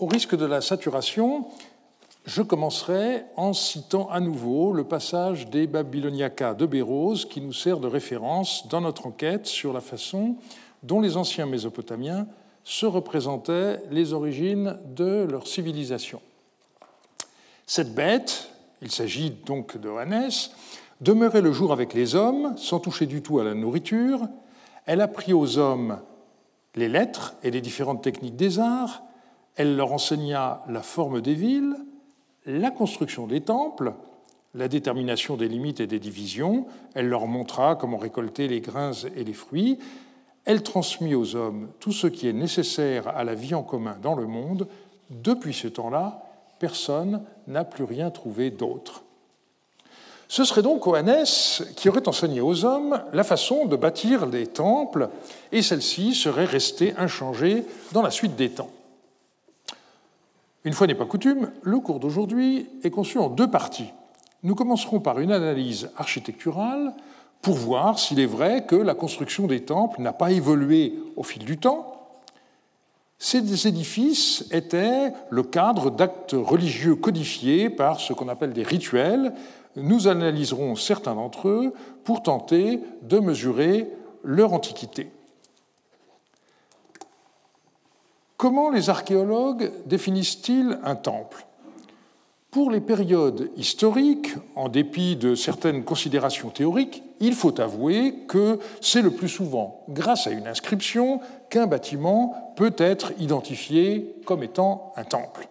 [0.00, 1.44] Au risque de la saturation,
[2.24, 7.80] je commencerai en citant à nouveau le passage des Babyloniacas de Bérose qui nous sert
[7.80, 10.36] de référence dans notre enquête sur la façon
[10.82, 12.26] dont les anciens Mésopotamiens
[12.64, 16.22] se représentaient les origines de leur civilisation.
[17.66, 18.48] Cette bête,
[18.80, 19.90] il s'agit donc de
[21.02, 24.26] demeurait le jour avec les hommes sans toucher du tout à la nourriture.
[24.86, 25.98] Elle apprit aux hommes
[26.74, 29.02] les lettres et les différentes techniques des arts.
[29.56, 31.74] Elle leur enseigna la forme des villes,
[32.46, 33.92] la construction des temples,
[34.54, 36.66] la détermination des limites et des divisions.
[36.94, 39.78] Elle leur montra comment récolter les grains et les fruits.
[40.44, 44.14] Elle transmit aux hommes tout ce qui est nécessaire à la vie en commun dans
[44.14, 44.66] le monde.
[45.10, 46.22] Depuis ce temps-là,
[46.58, 49.02] personne n'a plus rien trouvé d'autre.
[50.28, 55.08] Ce serait donc Oannès qui aurait enseigné aux hommes la façon de bâtir des temples,
[55.50, 58.70] et celle-ci serait restée inchangée dans la suite des temps.
[60.64, 63.92] Une fois n'est pas coutume, le cours d'aujourd'hui est conçu en deux parties.
[64.42, 66.94] Nous commencerons par une analyse architecturale
[67.40, 71.44] pour voir s'il est vrai que la construction des temples n'a pas évolué au fil
[71.44, 71.96] du temps.
[73.18, 79.34] Ces édifices étaient le cadre d'actes religieux codifiés par ce qu'on appelle des rituels.
[79.76, 83.90] Nous analyserons certains d'entre eux pour tenter de mesurer
[84.24, 85.10] leur antiquité.
[88.40, 91.44] Comment les archéologues définissent-ils un temple?
[92.50, 99.02] Pour les périodes historiques, en dépit de certaines considérations théoriques, il faut avouer que c'est
[99.02, 105.04] le plus souvent grâce à une inscription qu'un bâtiment peut être identifié comme étant un
[105.04, 105.46] temple.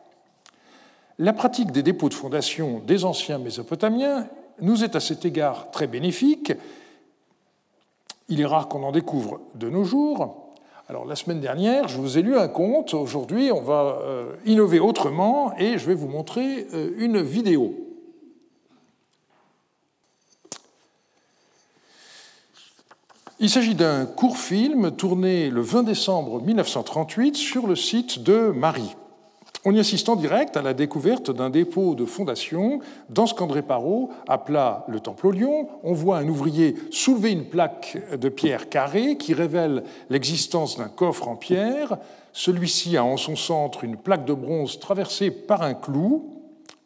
[1.19, 4.25] La pratique des dépôts de fondation des anciens Mésopotamiens
[4.61, 6.53] nous est à cet égard très bénéfique.
[8.29, 10.48] Il est rare qu'on en découvre de nos jours.
[10.89, 12.95] Alors la semaine dernière, je vous ai lu un conte.
[12.95, 17.75] Aujourd'hui, on va euh, innover autrement et je vais vous montrer euh, une vidéo.
[23.39, 28.95] Il s'agit d'un court film tourné le 20 décembre 1938 sur le site de Marie.
[29.65, 33.61] On y assiste en direct à la découverte d'un dépôt de fondation dans ce qu'André
[33.61, 35.67] Parot appela le Temple au Lion.
[35.83, 41.27] On voit un ouvrier soulever une plaque de pierre carrée qui révèle l'existence d'un coffre
[41.27, 41.97] en pierre.
[42.31, 46.41] Celui-ci a en son centre une plaque de bronze traversée par un clou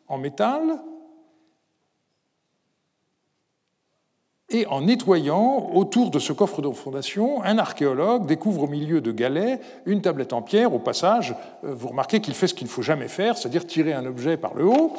[0.08, 0.80] en métal
[4.50, 9.12] Et en nettoyant autour de ce coffre de fondation, un archéologue découvre au milieu de
[9.12, 10.74] galets une tablette en pierre.
[10.74, 11.34] Au passage,
[11.64, 14.36] euh, vous remarquez qu'il fait ce qu'il ne faut jamais faire, c'est-à-dire tirer un objet
[14.38, 14.94] par le haut.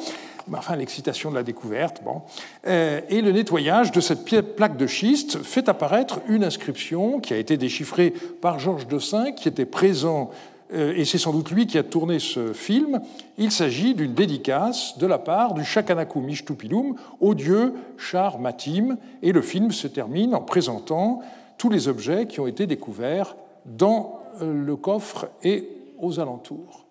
[0.51, 2.01] Enfin, l'excitation de la découverte.
[2.03, 2.21] Bon.
[2.67, 7.37] Euh, et le nettoyage de cette plaque de schiste fait apparaître une inscription qui a
[7.37, 8.11] été déchiffrée
[8.41, 10.31] par Georges Dossin, qui était présent
[10.75, 12.99] et c'est sans doute lui qui a tourné ce film,
[13.37, 19.31] il s'agit d'une dédicace de la part du Shakanaku Mishtupilum au dieu Char Matim, et
[19.31, 21.21] le film se termine en présentant
[21.57, 26.85] tous les objets qui ont été découverts dans euh, le coffre et aux alentours.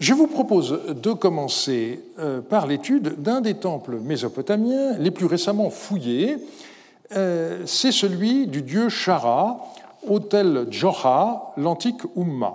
[0.00, 5.70] Je vous propose de commencer euh, par l'étude d'un des temples mésopotamiens les plus récemment
[5.70, 6.38] fouillés.
[7.66, 9.70] C'est celui du dieu Shara,
[10.08, 12.54] Hôtel Joha, l'antique Umma.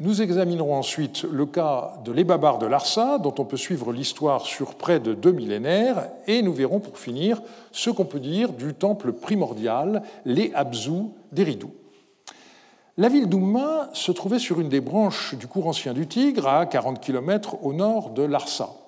[0.00, 4.74] Nous examinerons ensuite le cas de l'Ebabar de Larsa, dont on peut suivre l'histoire sur
[4.74, 7.40] près de deux millénaires, et nous verrons pour finir
[7.72, 11.70] ce qu'on peut dire du temple primordial, les Abzu d'Eridou.
[12.96, 16.66] La ville d'Umma se trouvait sur une des branches du cours ancien du Tigre, à
[16.66, 18.81] 40 km au nord de Larsa.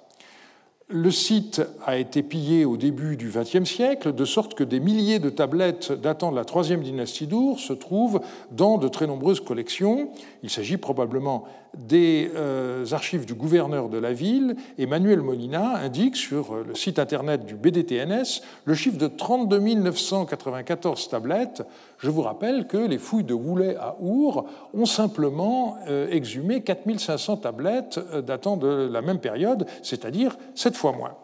[0.89, 5.19] Le site a été pillé au début du XXe siècle, de sorte que des milliers
[5.19, 8.21] de tablettes datant de la troisième dynastie d'Our se trouvent
[8.51, 10.11] dans de très nombreuses collections.
[10.43, 14.57] Il s'agit probablement des euh, archives du gouverneur de la ville.
[14.79, 21.63] Emmanuel Molina indique sur le site internet du BDTNS le chiffre de 32 994 tablettes.
[21.99, 27.39] Je vous rappelle que les fouilles de Woulet à Our ont simplement euh, exhumé 4500
[27.39, 31.15] tablettes euh, datant de la même période, c'est-à-dire sept fois moins.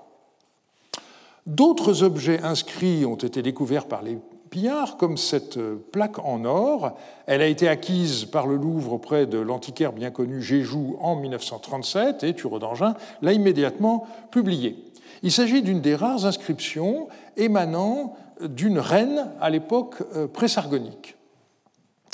[1.46, 4.19] D'autres objets inscrits ont été découverts par les
[4.50, 5.58] pillards, comme cette
[5.93, 6.96] plaque en or.
[7.26, 12.25] Elle a été acquise par le Louvre auprès de l'antiquaire bien connu Géjou en 1937
[12.25, 14.84] et Turodangin l'a immédiatement publiée.
[15.23, 18.16] Il s'agit d'une des rares inscriptions émanant
[18.48, 21.16] d'une reine à l'époque euh, présargonique.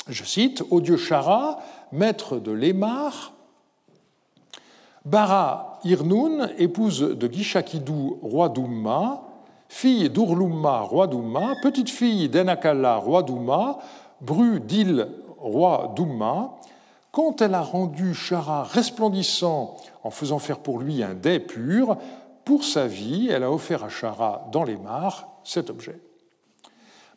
[0.09, 1.59] Je cite Au Chara,
[1.93, 3.33] maître de l'Émar,
[5.05, 9.23] Bara Irnoun, épouse de Gishakidou, roi d'Umma,
[9.69, 13.79] fille d'Urlumma, roi d'Umma, petite fille d'Enakala, roi d'Umma,
[14.21, 15.09] Bru d'Il,
[15.39, 16.57] roi d'Umma,
[17.13, 21.97] quand elle a rendu Chara resplendissant en faisant faire pour lui un dais pur,
[22.45, 26.01] pour sa vie, elle a offert à Chara dans les mares cet objet.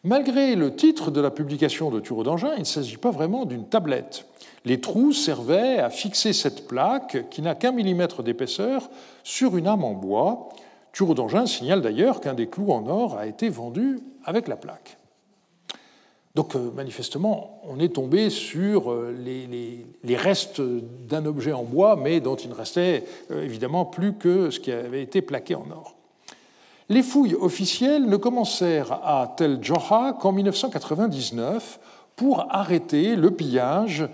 [0.03, 3.67] Malgré le titre de la publication de Turo d'Angin, il ne s'agit pas vraiment d'une
[3.67, 4.25] tablette.
[4.63, 8.89] Les trous servaient à fixer cette plaque, qui n'a qu'un millimètre d'épaisseur,
[9.23, 10.49] sur une arme en bois.
[10.93, 14.97] Turo d'Angin signale d'ailleurs qu'un des clous en or a été vendu avec la plaque.
[16.35, 22.21] Donc euh, manifestement, on est tombé sur euh, les, restes d'un objet en bois, mais
[22.21, 25.98] dont il ne restait euh, évidemment plus que ce qui avait été plaqué en or.
[26.91, 31.80] Les fouilles officielles ne commencèrent à Tel Joha qu'en 1999
[32.15, 34.09] pour arrêter le pillage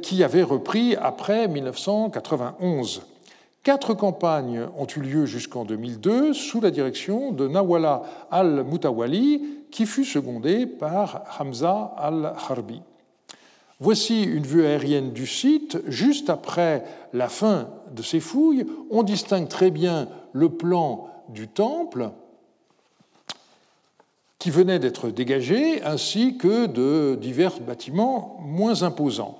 [0.00, 3.02] qui avait repris après 1991.
[3.64, 10.04] Quatre campagnes ont eu lieu jusqu'en 2002 sous la direction de Nawala al-Mutawali, qui fut
[10.04, 12.80] secondé par Hamza al-Harbi.
[13.80, 15.78] Voici une vue aérienne du site.
[15.88, 22.10] Juste après la fin de ces fouilles, on distingue très bien le plan du temple
[24.38, 29.38] qui venait d'être dégagé, ainsi que de divers bâtiments moins imposants.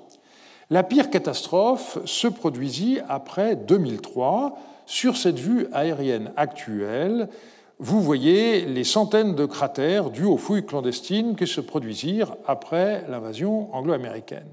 [0.68, 4.56] La pire catastrophe se produisit après 2003.
[4.86, 7.28] Sur cette vue aérienne actuelle,
[7.78, 13.74] vous voyez les centaines de cratères dus aux fouilles clandestines qui se produisirent après l'invasion
[13.74, 14.48] anglo-américaine.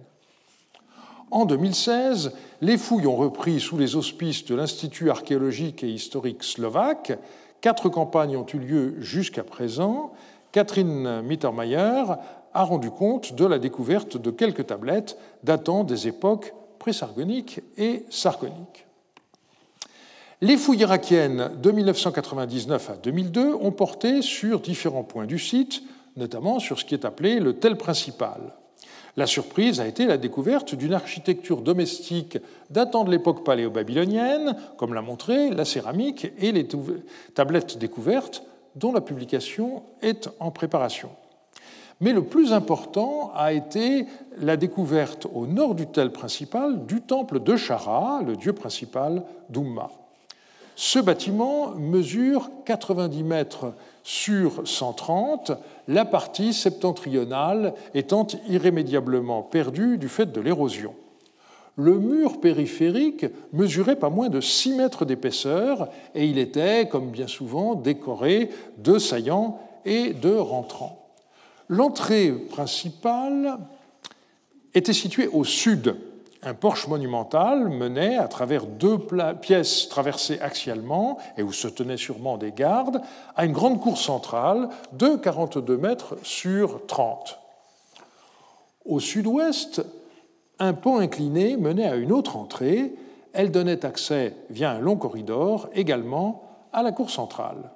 [1.30, 2.32] En 2016,
[2.62, 7.18] les fouilles ont repris sous les auspices de l'Institut archéologique et historique slovaque.
[7.60, 10.14] Quatre campagnes ont eu lieu jusqu'à présent.
[10.54, 12.04] Catherine Mittermeier
[12.54, 18.86] a rendu compte de la découverte de quelques tablettes datant des époques présargoniques et sargoniques.
[20.40, 25.82] Les fouilles irakiennes de 1999 à 2002 ont porté sur différents points du site,
[26.16, 28.54] notamment sur ce qui est appelé le tel principal.
[29.18, 32.38] La surprise a été la découverte d'une architecture domestique
[32.70, 36.68] datant de l'époque paléo-babylonienne, comme l'a montré la céramique et les
[37.34, 38.44] tablettes découvertes
[38.76, 41.10] dont la publication est en préparation.
[42.00, 44.06] Mais le plus important a été
[44.40, 49.90] la découverte au nord du tel principal du temple de Chara, le dieu principal d'Umma.
[50.76, 53.74] Ce bâtiment mesure 90 mètres
[54.08, 55.52] sur 130,
[55.90, 60.96] la partie septentrionale étant irrémédiablement perdue du fait de l'érosion.
[61.76, 67.28] Le mur périphérique mesurait pas moins de 6 mètres d'épaisseur et il était, comme bien
[67.28, 71.10] souvent, décoré de saillants et de rentrants.
[71.68, 73.58] L'entrée principale
[74.74, 75.98] était située au sud.
[76.48, 79.00] Un porche monumental menait à travers deux
[79.42, 83.02] pièces traversées axialement et où se tenaient sûrement des gardes
[83.36, 87.38] à une grande cour centrale de 42 mètres sur 30.
[88.86, 89.86] Au sud-ouest,
[90.58, 92.96] un pont incliné menait à une autre entrée.
[93.34, 97.72] Elle donnait accès via un long corridor également à la cour centrale.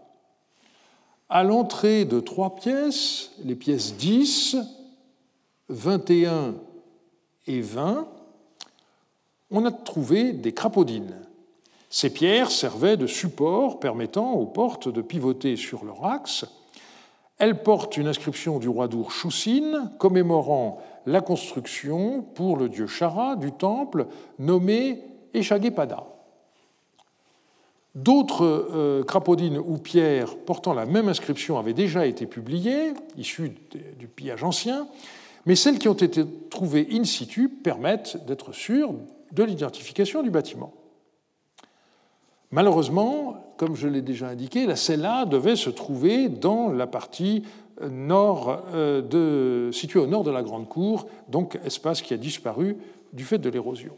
[1.28, 4.56] À l'entrée de trois pièces, les pièces 10,
[5.68, 6.56] 21
[7.48, 8.08] et 20,
[9.52, 11.16] on a trouvé des crapaudines.
[11.90, 16.46] Ces pierres servaient de support permettant aux portes de pivoter sur leur axe.
[17.38, 23.36] Elles portent une inscription du roi d'Our Choussine commémorant la construction pour le dieu Chara
[23.36, 24.08] du temple
[24.40, 25.02] nommé
[25.34, 26.06] Eshagepada.
[27.94, 33.52] D'autres euh, crapaudines ou pierres portant la même inscription avaient déjà été publiées, issues
[34.00, 34.88] du pillage ancien,
[35.46, 38.94] mais celles qui ont été trouvées in situ permettent d'être sûrs
[39.32, 40.74] de l'identification du bâtiment.
[42.52, 47.44] Malheureusement, comme je l'ai déjà indiqué, la cella devait se trouver dans la partie
[47.90, 52.78] nord euh, située au nord de la Grande Cour, donc espace qui a disparu
[53.14, 53.96] du fait de l'érosion.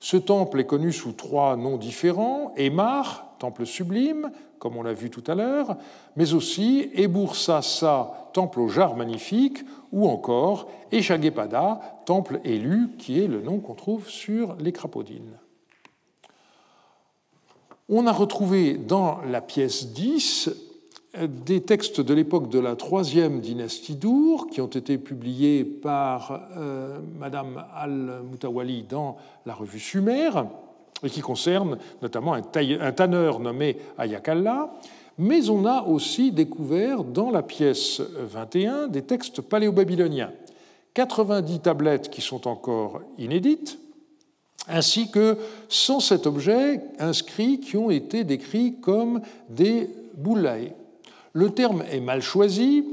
[0.00, 5.10] Ce temple est connu sous trois noms différents Emar, temple sublime, comme on l'a vu
[5.10, 5.76] tout à l'heure,
[6.16, 13.40] mais aussi Ebursasa, temple aux jarres magnifiques, ou encore Eshagepada, temple élu, qui est le
[13.40, 15.38] nom qu'on trouve sur les crapaudines.
[17.88, 20.50] On a retrouvé dans la pièce 10
[21.24, 26.98] des textes de l'époque de la troisième dynastie d'Our qui ont été publiés par euh,
[27.18, 29.16] Madame al-Mutawali dans
[29.46, 30.30] la revue Sumer
[31.02, 34.72] et qui concernent notamment un, tanneur nommé Ayakalla.
[35.18, 40.32] Mais on a aussi découvert dans la pièce 21 des textes paléo-babyloniens,
[40.94, 43.78] 90 tablettes qui sont encore inédites,
[44.68, 45.38] ainsi que
[45.68, 50.72] 107 objets inscrits qui ont été décrits comme des boulaïs.
[51.32, 52.84] Le terme est mal choisi.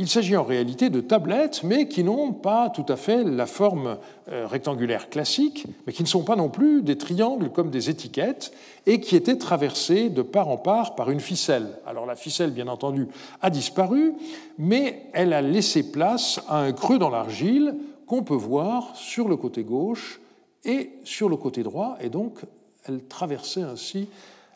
[0.00, 3.98] Il s'agit en réalité de tablettes, mais qui n'ont pas tout à fait la forme
[4.32, 8.50] euh, rectangulaire classique, mais qui ne sont pas non plus des triangles comme des étiquettes,
[8.86, 11.66] et qui étaient traversées de part en part par une ficelle.
[11.86, 13.08] Alors la ficelle, bien entendu,
[13.42, 14.14] a disparu,
[14.56, 17.74] mais elle a laissé place à un creux dans l'argile
[18.06, 20.22] qu'on peut voir sur le côté gauche
[20.64, 22.38] et sur le côté droit, et donc
[22.86, 24.08] elle traversait ainsi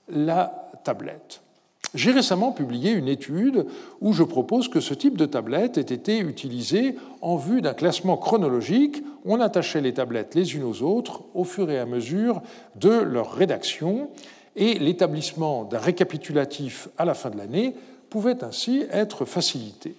[0.09, 1.44] la tablette.
[1.95, 3.67] J'ai récemment publié une étude
[4.01, 8.17] où je propose que ce type de tablette ait été utilisé en vue d'un classement
[8.17, 9.03] chronologique.
[9.25, 12.43] On attachait les tablettes les unes aux autres au fur et à mesure
[12.75, 14.11] de leur rédaction
[14.57, 17.75] et l'établissement d'un récapitulatif à la fin de l'année
[18.11, 19.95] pouvait ainsi être facilité.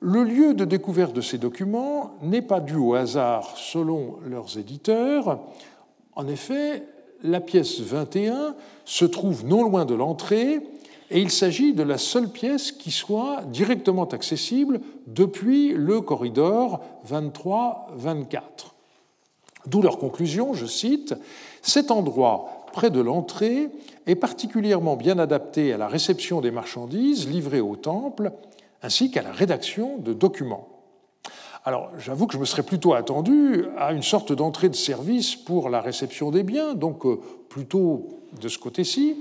[0.00, 5.40] Le lieu de découverte de ces documents n'est pas dû au hasard selon leurs éditeurs.
[6.14, 6.82] En effet,
[7.26, 8.54] la pièce 21
[8.84, 10.60] se trouve non loin de l'entrée
[11.10, 18.40] et il s'agit de la seule pièce qui soit directement accessible depuis le corridor 23-24.
[19.66, 21.14] D'où leur conclusion, je cite,
[21.62, 23.68] Cet endroit près de l'entrée
[24.06, 28.32] est particulièrement bien adapté à la réception des marchandises livrées au temple
[28.82, 30.75] ainsi qu'à la rédaction de documents.
[31.66, 35.68] Alors, j'avoue que je me serais plutôt attendu à une sorte d'entrée de service pour
[35.68, 37.18] la réception des biens, donc euh,
[37.48, 39.16] plutôt de ce côté-ci.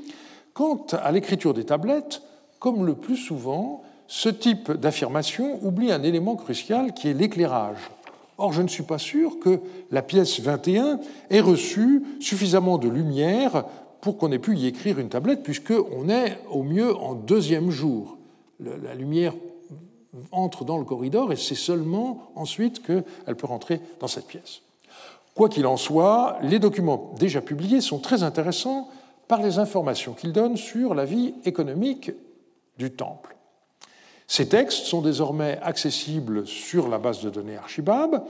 [0.53, 2.21] Quant à l'écriture des tablettes,
[2.59, 7.89] comme le plus souvent, ce type d'affirmation oublie un élément crucial qui est l'éclairage.
[8.37, 9.59] Or, je ne suis pas sûr que
[9.89, 10.99] la pièce 21
[11.31, 13.65] ait reçu suffisamment de lumière
[14.01, 18.19] pour qu'on ait pu y écrire une tablette, puisqu'on est au mieux en deuxième jour.
[18.59, 19.33] La lumière
[20.31, 24.62] entre dans le corridor et c'est seulement ensuite qu'elle peut rentrer dans cette pièce.
[25.34, 28.89] Quoi qu'il en soit, les documents déjà publiés sont très intéressants
[29.27, 32.12] par les informations qu'ils donnent sur la vie économique
[32.77, 33.36] du temple.
[34.27, 38.24] Ces textes sont désormais accessibles sur la base de données Archibab.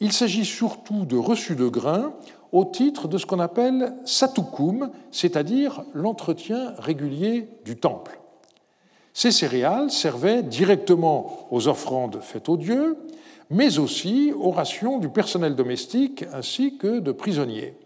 [0.00, 2.12] Il s'agit surtout de reçus de grains
[2.52, 8.18] au titre de ce qu'on appelle satukum, c'est-à-dire l'entretien régulier du temple.
[9.16, 12.98] Ces céréales servaient directement aux offrandes faites aux dieux,
[13.48, 17.78] mais aussi aux rations du personnel domestique ainsi que de prisonniers.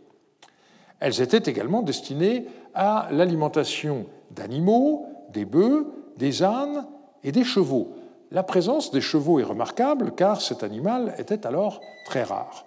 [0.98, 6.88] Elles étaient également destinées à l'alimentation d'animaux, des bœufs, des ânes
[7.22, 7.94] et des chevaux.
[8.32, 12.66] La présence des chevaux est remarquable car cet animal était alors très rare.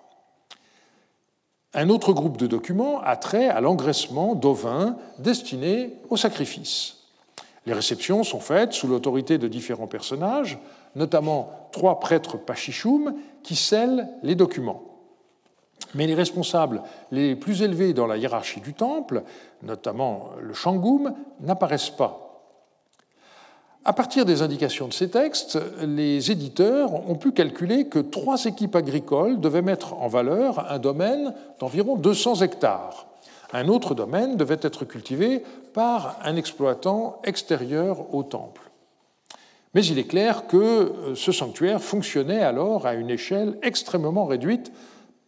[1.74, 7.02] Un autre groupe de documents a trait à l'engraissement d'ovins destinés au sacrifice.
[7.65, 10.58] Les réceptions sont faites sous l'autorité de différents personnages,
[10.96, 14.84] notamment trois prêtres pachichoum qui scellent les documents.
[15.96, 19.24] Mais les responsables les plus élevés dans la hiérarchie du temple,
[19.62, 22.24] notamment le Shangoum, n'apparaissent pas.
[23.86, 28.77] À partir des indications de ces textes, les éditeurs ont pu calculer que trois équipes
[28.77, 33.08] agricoles devaient mettre en valeur un domaine d'environ 200 hectares.
[33.53, 35.43] Un autre domaine devait être cultivé
[35.74, 38.72] par un exploitant extérieur au temple.
[39.75, 44.72] Mais il est clair que euh, ce sanctuaire fonctionnait alors à une échelle extrêmement réduite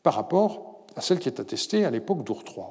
[0.03, 2.65] par rapport à celle qui est attestée à l'époque d'Our III.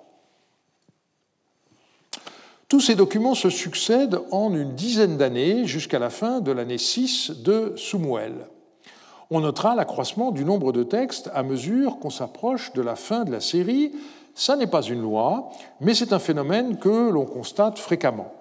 [2.69, 7.43] Tous ces documents se succèdent en une dizaine d'années jusqu'à la fin de l'année 6
[7.43, 8.47] de Soumuel.
[9.31, 13.33] On notera l'accroissement du nombre de textes à mesure qu'on s'approche de la fin de
[13.33, 13.93] la série,
[14.35, 15.51] ça n'est pas une loi,
[15.81, 18.33] mais c'est un phénomène que l'on constate fréquemment.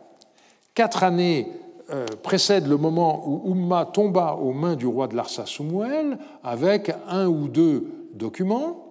[0.74, 1.52] Quatre années
[1.92, 6.92] euh, précèdent le moment où Umma tomba aux mains du roi de Larsa Soumuel avec
[7.08, 8.86] un ou deux documents.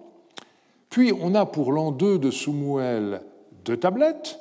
[0.89, 3.21] Puis on a pour l'an 2 de Soumuel
[3.65, 4.39] deux tablettes,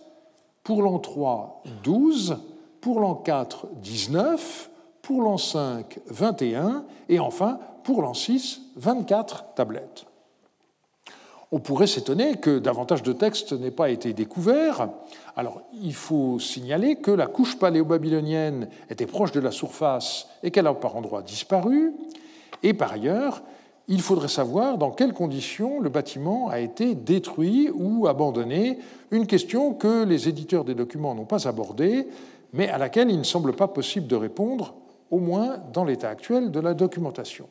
[0.63, 2.39] pour l'an 3 12,
[2.81, 10.05] pour l'an 4 19, pour l'an 5 21 et enfin pour l'an 6 24 tablettes.
[11.55, 14.89] On pourrait s'étonner que davantage de textes n'aient pas été découverts.
[15.37, 20.67] Alors, il faut signaler que la couche paléo-babylonienne était proche de la surface et qu'elle
[20.67, 21.93] a par endroits disparu.
[22.63, 23.43] Et par ailleurs,
[23.87, 28.79] il faudrait savoir dans quelles conditions le bâtiment a été détruit ou abandonné,
[29.11, 32.09] une question que les éditeurs des documents n'ont pas abordée,
[32.55, 34.75] mais à laquelle il ne semble pas possible de répondre,
[35.11, 37.47] au moins dans l'état actuel de la documentation.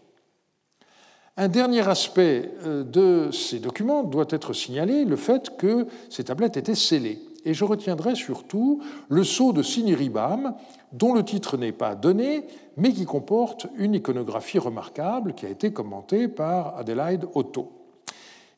[1.42, 6.56] Un dernier aspect euh, de ces documents doit être signalé, le fait que ces tablettes
[6.56, 7.18] étaient scellées.
[7.46, 10.54] Et je retiendrai surtout le sceau de Siniribam,
[10.92, 12.46] dont le titre n'est pas donné,
[12.78, 17.72] mais qui comporte une iconographie remarquable qui a été commentée par Adelaide Otto.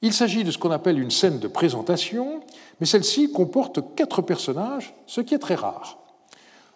[0.01, 2.41] Il s'agit de ce qu'on appelle une scène de présentation,
[2.81, 5.99] mais celle-ci comporte quatre personnages, ce qui est très rare.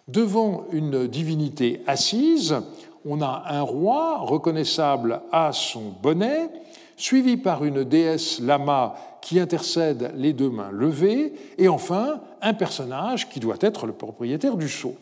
[0.08, 2.56] Devant une divinité assise,
[3.08, 6.50] on a un roi reconnaissable à son bonnet,
[6.96, 13.28] suivi par une déesse lama qui intercède les deux mains levées, et enfin un personnage
[13.30, 14.94] qui doit être le propriétaire du sceau.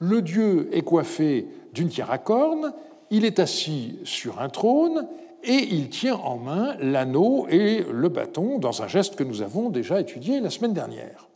[0.00, 2.72] Le dieu est coiffé d'une tiare à cornes,
[3.10, 5.06] il est assis sur un trône
[5.44, 9.70] et il tient en main l'anneau et le bâton dans un geste que nous avons
[9.70, 11.28] déjà étudié la semaine dernière.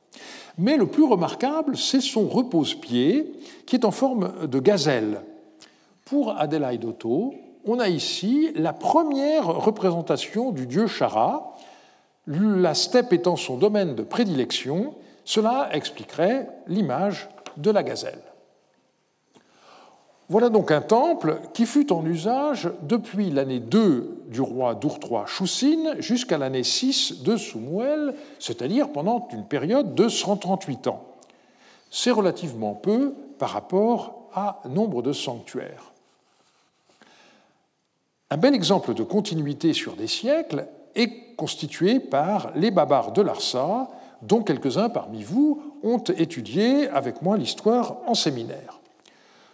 [0.58, 3.32] Mais le plus remarquable, c'est son repose-pied
[3.64, 5.22] qui est en forme de gazelle.
[6.12, 7.32] Pour Adélaïde Otto,
[7.64, 11.56] on a ici la première représentation du dieu Chara,
[12.26, 18.20] la steppe étant son domaine de prédilection, cela expliquerait l'image de la gazelle.
[20.28, 25.94] Voilà donc un temple qui fut en usage depuis l'année 2 du roi d'Ourtrois Choussine
[25.98, 31.06] jusqu'à l'année 6 de Soumouel, c'est-à-dire pendant une période de 138 ans.
[31.90, 35.91] C'est relativement peu par rapport à nombre de sanctuaires.
[38.32, 43.90] Un bel exemple de continuité sur des siècles est constitué par les Babars de Larsa,
[44.22, 48.80] dont quelques-uns parmi vous ont étudié avec moi l'histoire en séminaire.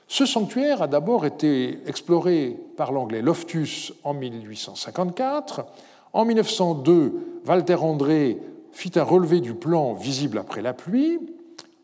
[0.07, 5.67] Ce sanctuaire a d'abord été exploré par l'anglais Loftus en 1854.
[6.13, 8.39] En 1902, Walter André
[8.71, 11.19] fit un relevé du plan visible après la pluie.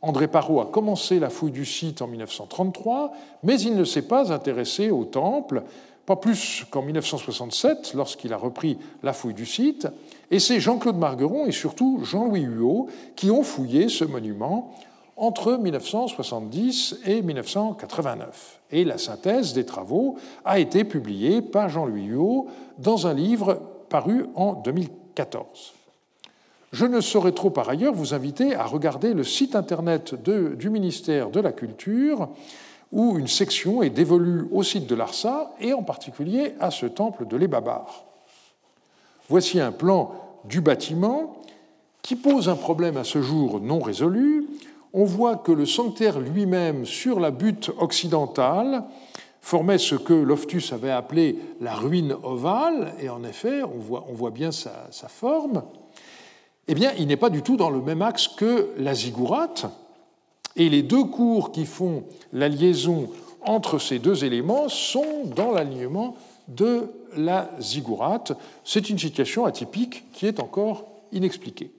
[0.00, 3.10] André Parot a commencé la fouille du site en 1933,
[3.42, 5.64] mais il ne s'est pas intéressé au temple,
[6.06, 9.88] pas plus qu'en 1967, lorsqu'il a repris la fouille du site.
[10.30, 14.74] Et c'est Jean-Claude Margueron et surtout Jean-Louis Huot qui ont fouillé ce monument
[15.16, 18.60] entre 1970 et 1989.
[18.72, 24.26] Et la synthèse des travaux a été publiée par Jean-Louis Huot dans un livre paru
[24.34, 25.74] en 2014.
[26.72, 31.30] Je ne saurais trop par ailleurs vous inviter à regarder le site internet du ministère
[31.30, 32.28] de la Culture,
[32.92, 37.26] où une section est dévolue au site de l'ARSA et en particulier à ce temple
[37.26, 38.04] de l'Ebabar.
[39.28, 40.12] Voici un plan
[40.44, 41.36] du bâtiment
[42.02, 44.46] qui pose un problème à ce jour non résolu,
[44.92, 48.84] on voit que le sanctuaire lui-même, sur la butte occidentale,
[49.40, 54.52] formait ce que Loftus avait appelé la ruine ovale, et en effet, on voit, bien
[54.52, 55.64] sa, forme.
[56.68, 59.66] Eh bien, il n'est pas du tout dans le même axe que la ziggourate,
[60.56, 63.10] et les deux cours qui font la liaison
[63.42, 66.16] entre ces deux éléments sont dans l'alignement
[66.48, 68.32] de la ziggourate.
[68.64, 71.70] C'est une situation atypique qui est encore inexpliquée.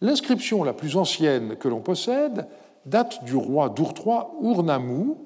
[0.00, 2.46] L'inscription la plus ancienne que l'on possède
[2.86, 5.18] date du roi d'Ourtrois Ournamou.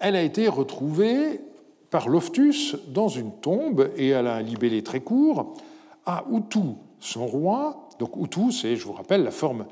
[0.00, 1.40] Elle a été retrouvée
[1.90, 5.54] par Loftus dans une tombe et elle a un libellé très court.
[6.04, 9.66] À Outou, son roi, donc Outou, c'est, je vous rappelle, la forme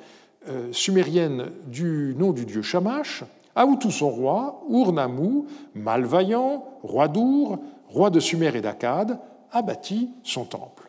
[0.73, 3.25] sumérienne du nom du dieu Shamash.
[3.57, 9.19] À Outou, son roi, Ournamou, malvaillant, roi d'Our, roi de Sumer et d'Akkad,
[9.53, 10.85] a bâti son temple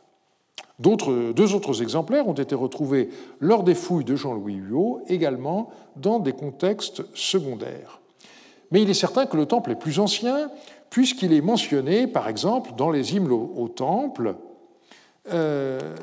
[0.79, 6.33] deux autres exemplaires ont été retrouvés lors des fouilles de Jean-Louis Huot, également dans des
[6.33, 8.01] contextes secondaires.
[8.71, 10.49] Mais il est certain que le temple est plus ancien,
[10.89, 14.35] puisqu'il est mentionné, par exemple, dans les hymnes au, temple,
[15.31, 15.95] euh,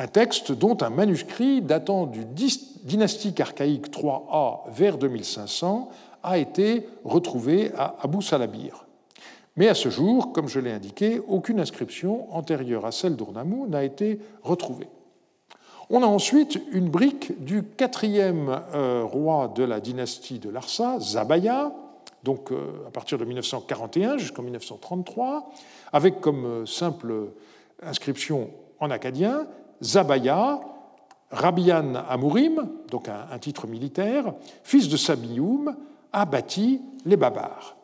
[0.00, 5.90] un texte dont un manuscrit datant du dynastique archaïque 3A vers 2500
[6.22, 8.86] a été retrouvé à Abu Salabir.
[9.56, 13.84] Mais à ce jour, comme je l'ai indiqué, aucune inscription antérieure à celle d'Ournamou n'a
[13.84, 14.88] été retrouvée.
[15.90, 21.74] On a ensuite une brique du quatrième euh, roi de la dynastie de Larsa, Zabaya,
[22.22, 25.50] donc euh, à partir de 1941 jusqu'en 1933,
[25.92, 27.12] avec comme euh, simple
[27.82, 29.46] inscription en acadien
[29.82, 30.60] Zabaya,
[31.30, 35.76] Rabian Amourim, donc un, titre militaire, fils de Sabioum,
[36.12, 37.76] a bâti les Babars.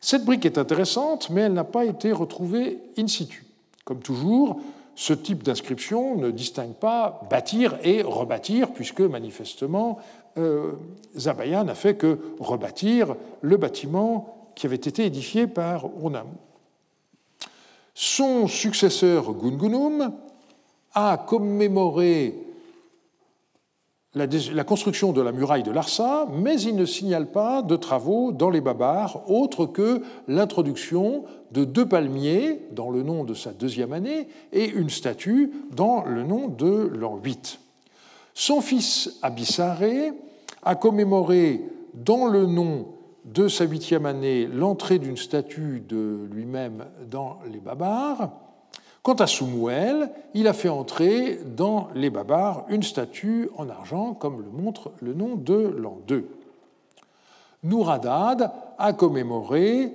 [0.00, 3.44] Cette brique est intéressante, mais elle n'a pas été retrouvée in situ.
[3.84, 4.60] Comme toujours,
[4.94, 9.98] ce type d'inscription ne distingue pas bâtir et rebâtir, puisque manifestement,
[10.38, 10.72] euh,
[11.16, 16.28] Zabaya n'a fait que rebâtir le bâtiment qui avait été édifié par Urnam.
[17.94, 20.12] Son successeur Gungunum
[20.96, 22.34] a commémoré
[24.14, 28.48] la, construction de la muraille de Larsa, mais il ne signale pas de travaux dans
[28.48, 34.28] les Babars, autre que l'introduction de deux palmiers dans le nom de sa deuxième année
[34.54, 37.60] et une statue dans le nom de l'an 8.
[38.32, 40.12] Son fils Abissaré
[40.62, 41.60] a commémoré
[41.92, 42.86] dans le nom
[43.26, 48.30] de sa huitième année l'entrée d'une statue de lui-même dans les Babars,
[49.06, 54.42] Quant à Soumouel, il a fait entrer dans les Babars une statue en argent, comme
[54.42, 56.28] le montre le nom de l'an 2.
[57.62, 59.94] Nouradad a commémoré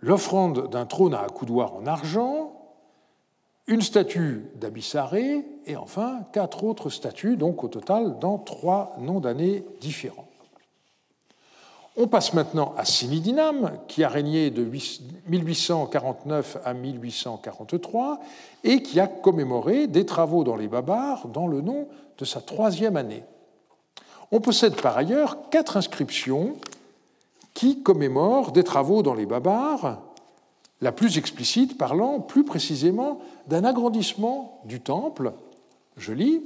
[0.00, 2.52] l'offrande d'un trône à accoudoir en argent,
[3.66, 9.64] une statue d'Abissaré et enfin quatre autres statues, donc au total dans trois noms d'années
[9.80, 10.28] différents.
[11.96, 14.68] On passe maintenant à Sinidinam, qui a régné de
[15.28, 18.20] 1849 à 1843
[18.64, 21.86] et qui a commémoré des travaux dans les Babars dans le nom
[22.18, 23.22] de sa troisième année.
[24.32, 26.56] On possède par ailleurs quatre inscriptions
[27.52, 30.00] qui commémorent des travaux dans les Babars,
[30.80, 35.32] la plus explicite parlant plus précisément d'un agrandissement du temple.
[35.96, 36.42] Je lis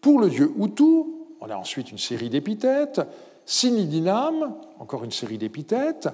[0.00, 1.04] Pour le dieu Hutu,
[1.40, 3.00] on a ensuite une série d'épithètes,
[3.46, 4.54] Sinidinam,
[4.84, 6.10] encore une série d'épithètes,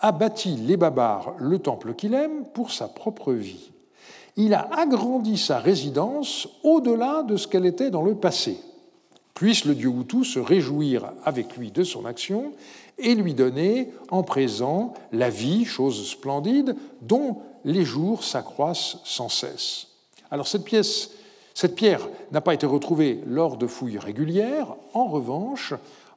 [0.00, 3.70] a bâti les Babars le temple qu'il aime pour sa propre vie.
[4.36, 8.56] Il a agrandi sa résidence au-delà de ce qu'elle était dans le passé.
[9.34, 12.54] Puisse le dieu Hutu se réjouir avec lui de son action
[12.96, 19.88] et lui donner en présent la vie, chose splendide, dont les jours s'accroissent sans cesse.
[20.30, 21.10] Alors cette pièce,
[21.52, 24.76] cette pierre n'a pas été retrouvée lors de fouilles régulières.
[24.94, 25.74] En revanche,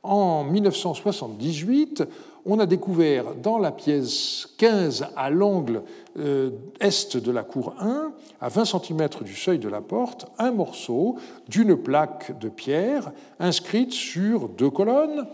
[0.07, 2.03] en 1978,
[2.45, 5.83] on a découvert dans la pièce 15 à l'angle
[6.17, 10.51] euh, est de la cour 1, à 20 cm du seuil de la porte, un
[10.51, 11.17] morceau
[11.49, 15.27] d'une plaque de pierre inscrite sur deux colonnes.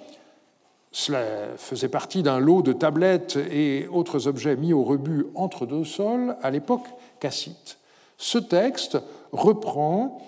[0.91, 1.23] Cela
[1.57, 6.35] faisait partie d'un lot de tablettes et autres objets mis au rebut entre deux sols
[6.41, 6.87] à l'époque
[7.19, 7.77] cassite.
[8.17, 8.97] Ce texte
[9.31, 10.19] reprend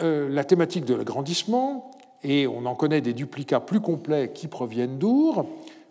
[0.00, 1.90] euh, la thématique de l'agrandissement,
[2.24, 5.46] et on en connaît des duplicats plus complets qui proviennent d'Our.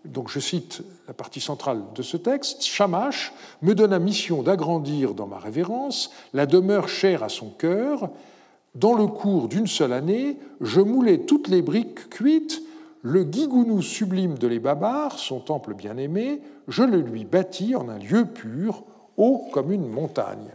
[0.05, 2.63] Donc je cite la partie centrale de ce texte.
[2.63, 8.09] Shamash me donne la mission d'agrandir dans ma révérence la demeure chère à son cœur.
[8.73, 12.63] Dans le cours d'une seule année, je moulais toutes les briques cuites,
[13.01, 17.97] le guigounou sublime de les Babars, son temple bien-aimé, je le lui bâtis en un
[17.97, 18.83] lieu pur,
[19.17, 20.51] haut comme une montagne.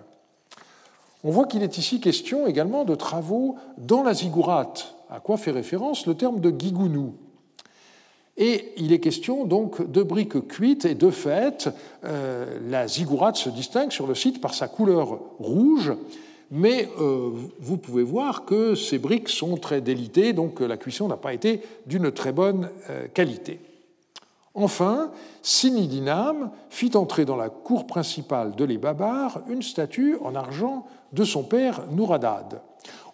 [1.25, 5.51] On voit qu'il est ici question également de travaux dans la ziggourate, à quoi fait
[5.51, 7.15] référence le terme de guigounou.
[8.37, 11.71] Et il est question donc de briques cuites, et de fait,
[12.05, 15.95] euh, la ziggourate se distingue sur le site par sa couleur rouge,
[16.51, 21.17] mais euh, vous pouvez voir que ces briques sont très délitées, donc la cuisson n'a
[21.17, 23.59] pas été d'une très bonne euh, qualité.
[24.55, 25.11] Enfin,
[25.43, 31.25] Sinidinam fit entrer dans la cour principale de les Babars une statue en argent de
[31.25, 32.63] son père Nouradad.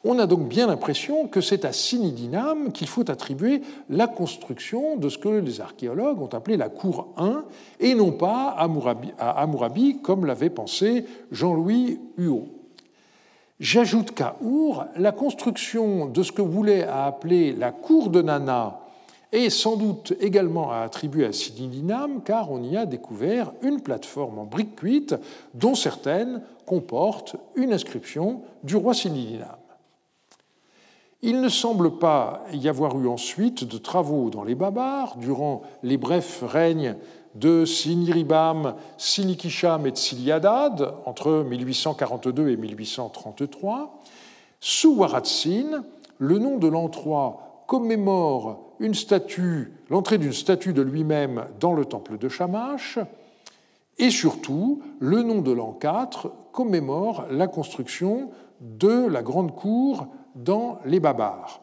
[0.04, 5.08] On a donc bien l'impression que c'est à Sinidinam qu'il faut attribuer la construction de
[5.08, 7.44] ce que les archéologues ont appelé la cour 1
[7.78, 12.48] et non pas à Amourabi, comme l'avait pensé Jean-Louis Huot.
[13.60, 18.80] J'ajoute qu'à Our, la construction de ce que voulait appeler la cour de Nana
[19.30, 24.40] est sans doute également à attribuer à Sinidinam car on y a découvert une plateforme
[24.40, 25.14] en briques cuites
[25.54, 29.62] dont certaines comportent une inscription du roi Sinidinam.
[31.24, 35.96] Il ne semble pas y avoir eu ensuite de travaux dans les Babars durant les
[35.96, 36.96] brefs règnes
[37.37, 44.02] de Siniribam, Sinikisham et Tsiliadad entre 1842 et 1833.
[44.58, 45.85] Sous Waratsin,
[46.18, 51.85] le nom de l'an 3 commémore une statue, l'entrée d'une statue de lui-même dans le
[51.85, 52.98] temple de Shamash,
[53.98, 58.30] et surtout, le nom de l'an 4 commémore la construction
[58.62, 61.61] de la grande cour dans les Babars.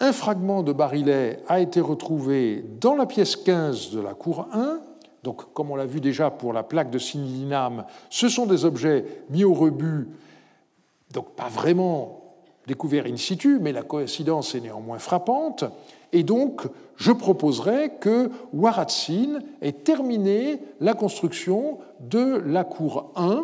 [0.00, 4.80] Un fragment de barillet a été retrouvé dans la pièce 15 de la cour 1.
[5.22, 9.04] Donc, comme on l'a vu déjà pour la plaque de Sinidinam, ce sont des objets
[9.30, 10.08] mis au rebut,
[11.12, 12.24] donc pas vraiment
[12.66, 15.64] découverts in situ, mais la coïncidence est néanmoins frappante.
[16.12, 23.42] Et donc, je proposerais que Waratsin ait terminé la construction de la cour 1 euh,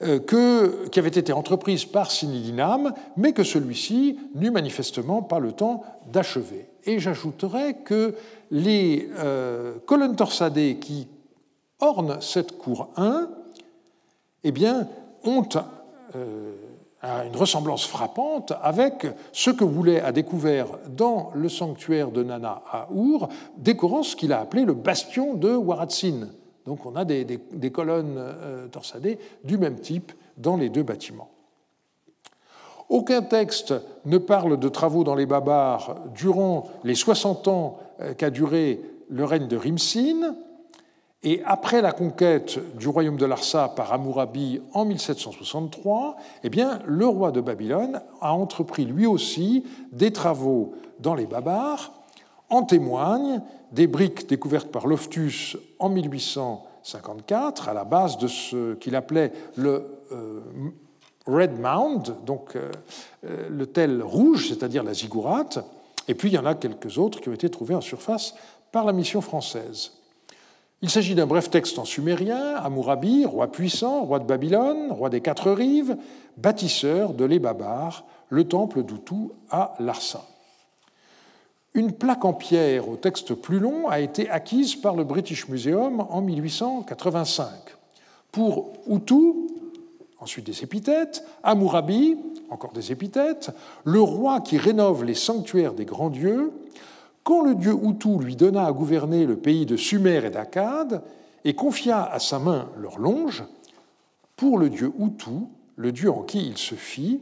[0.00, 5.84] que, qui avait été entreprise par Sinidinam, mais que celui-ci n'eut manifestement pas le temps
[6.12, 6.68] d'achever.
[6.84, 8.14] Et j'ajouterais que
[8.50, 11.08] les euh, colonnes torsadées qui
[11.80, 13.28] ornent cette cour 1
[14.44, 14.88] eh bien,
[15.24, 15.48] ont
[16.14, 16.54] euh,
[17.02, 22.88] une ressemblance frappante avec ce que Boulet a découvert dans le sanctuaire de Nana à
[22.92, 23.28] Our,
[23.58, 26.28] décorant ce qu'il a appelé le bastion de Waratsin
[26.66, 27.40] donc on a des,
[27.72, 31.30] colonnes euh, torsadées du même type dans les deux bâtiments.
[32.88, 33.74] Aucun texte
[34.04, 39.24] ne parle de travaux dans les Babars durant les 60 ans euh, qu'a duré le
[39.24, 40.36] règne de Rimsin,
[41.22, 47.06] et après la conquête du royaume de Larsa par Hammurabi en 1763, eh bien, le
[47.06, 51.92] roi de Babylone a entrepris lui aussi des travaux dans les Babars.
[52.48, 53.42] En témoignent
[53.76, 59.84] des briques découvertes par Loftus en 1854 à la base de ce qu'il appelait le
[60.12, 60.40] euh,
[61.26, 62.70] Red Mound, donc euh,
[63.26, 65.58] euh, le tel rouge, c'est-à-dire la ziggourate.
[66.08, 68.34] Et puis il y en a quelques autres qui ont été trouvés en surface
[68.72, 69.92] par la mission française.
[70.80, 75.20] Il s'agit d'un bref texte en sumérien, Amourabi, roi puissant, roi de Babylone, roi des
[75.20, 75.96] quatre rives,
[76.38, 80.24] bâtisseur de l'Ebabar, le temple d'Outou à Larsa.
[81.76, 86.00] Une plaque en pierre au texte plus long a été acquise par le British Museum
[86.08, 87.50] en 1885.
[88.32, 89.48] Pour Outou,
[90.18, 92.16] ensuite des épithètes, Amourabi,
[92.48, 93.50] encore des épithètes,
[93.84, 96.50] le roi qui rénove les sanctuaires des grands dieux,
[97.22, 101.02] quand le dieu Hutu lui donna à gouverner le pays de Sumer et d'Akkad
[101.44, 103.44] et confia à sa main leur longe,
[104.34, 105.44] pour le dieu Hutu,
[105.76, 107.20] le dieu en qui il se fit,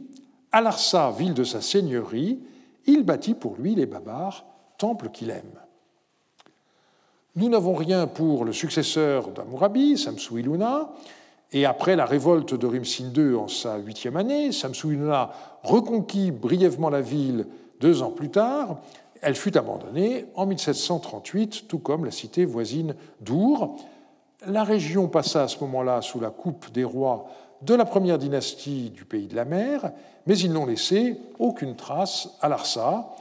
[0.53, 2.39] à Larsa, ville de sa seigneurie,
[2.85, 4.45] il bâtit pour lui les Babars,
[4.77, 5.59] temple qu'il aime.
[7.35, 10.89] Nous n'avons rien pour le successeur d'Amourabi, Samsu Iluna,
[11.51, 15.31] et après la révolte de Rimsin II en sa huitième année, Samsu Iluna
[15.63, 17.47] reconquit brièvement la ville
[17.79, 18.77] deux ans plus tard.
[19.21, 23.77] Elle fut abandonnée en 1738, tout comme la cité voisine d'Our.
[24.47, 27.25] La région passa à ce moment-là sous la coupe des rois
[27.61, 29.91] de la première dynastie du pays de la mer,
[30.27, 33.15] mais ils n'ont laissé aucune trace à Larsa.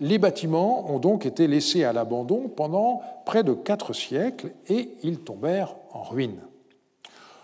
[0.00, 5.20] Les bâtiments ont donc été laissés à l'abandon pendant près de quatre siècles et ils
[5.20, 6.40] tombèrent en ruine.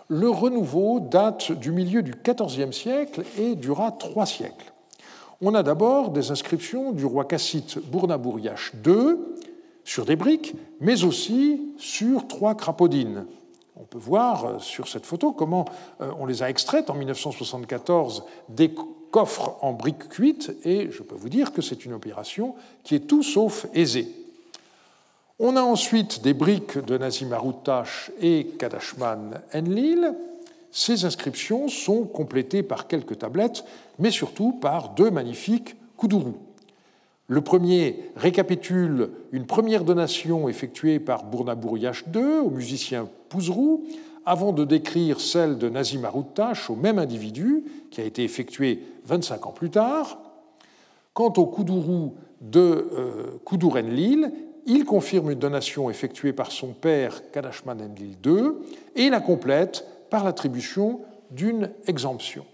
[0.07, 4.73] Le renouveau date du milieu du XIVe siècle et dura trois siècles.
[5.41, 9.17] On a d'abord des inscriptions du roi cassite Bournabouriache II
[9.83, 13.25] sur des briques, mais aussi sur trois crapaudines,
[13.75, 15.65] on peut voir euh, sur cette photo comment
[16.01, 18.73] euh, on les a extraites en 1974 des
[19.11, 23.07] coffres en briques cuites, et je peux vous dire que c'est une opération qui est
[23.07, 24.11] tout sauf aisée.
[25.39, 30.13] On a ensuite des briques de Nazim Aroutash et Kadashman Enlil.
[30.71, 33.63] Ces inscriptions sont complétées par quelques tablettes,
[33.99, 36.37] mais surtout par deux magnifiques koudourous.
[37.33, 43.85] Le premier récapitule une première donation effectuée par Bournabouriache II au musicien Pouzrou,
[44.23, 49.47] avant de décrire celle de Nazim Aroutache au même individu, qui a été effectuée 25
[49.47, 50.19] ans plus tard.
[51.15, 54.31] Quant au Koudourou de euh, Enlil,
[54.67, 58.51] il confirme une donation effectuée par son père Kadashman Enlil II
[58.95, 60.99] et la complète par l'attribution
[61.31, 62.45] d'une exemption.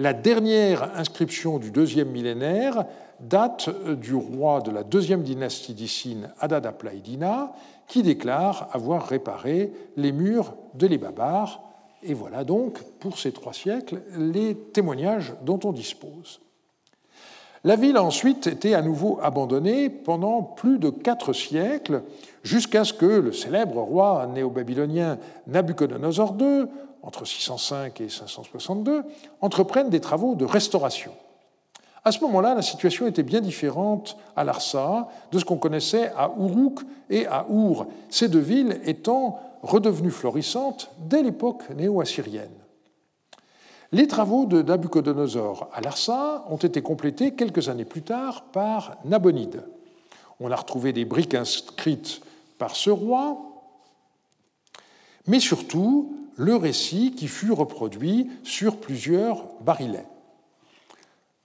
[0.00, 2.86] La dernière inscription du deuxième millénaire
[3.20, 3.68] date
[4.00, 7.52] du roi de la deuxième dynastie d'Issine, Adad Aplaïdina,
[7.86, 11.60] qui déclare avoir réparé les murs de l'Ibabar.
[12.02, 16.40] Et voilà donc, pour ces trois siècles, les témoignages dont on dispose.
[17.62, 22.04] La ville a ensuite été à nouveau abandonnée pendant plus de quatre siècles,
[22.42, 26.68] jusqu'à ce que le célèbre roi néo-babylonien Nabuchodonosor II,
[27.02, 29.04] entre 605 et 562,
[29.40, 31.12] entreprenne des travaux de restauration.
[32.04, 36.30] À ce moment-là, la situation était bien différente à Larsa de ce qu'on connaissait à
[36.38, 42.48] Uruk et à Our, ces deux villes étant redevenues florissantes dès l'époque néo-assyrienne.
[43.92, 49.64] Les travaux de Nabucodonosor à Larsa ont été complétés quelques années plus tard par Nabonide.
[50.38, 52.22] On a retrouvé des briques inscrites
[52.56, 53.49] par ce roi,
[55.26, 60.06] mais surtout le récit qui fut reproduit sur plusieurs barilets.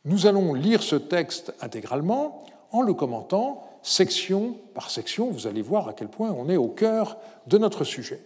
[0.06, 5.30] Nous allons lire ce texte intégralement en le commentant section par section.
[5.30, 8.22] Vous allez voir à quel point on est au cœur de notre sujet.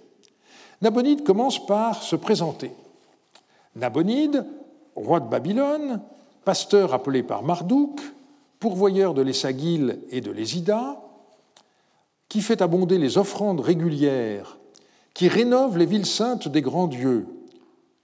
[0.82, 2.72] Nabonide commence par se présenter.
[3.76, 4.46] Nabonide,
[4.96, 6.02] roi de Babylone,
[6.46, 8.00] pasteur appelé par Marduk,
[8.60, 11.02] pourvoyeur de l'Essagil et de l'Ésida,
[12.28, 14.59] qui fait abonder les offrandes régulières,
[15.20, 17.28] qui rénove les villes saintes des grands dieux,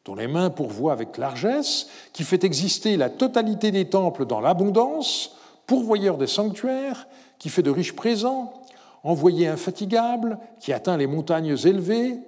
[0.03, 5.33] dont les mains pourvoient avec largesse, qui fait exister la totalité des temples dans l'abondance,
[5.65, 7.07] pourvoyeur des sanctuaires,
[7.39, 8.51] qui fait de riches présents,
[9.05, 12.19] envoyé infatigable, qui atteint les montagnes élevées,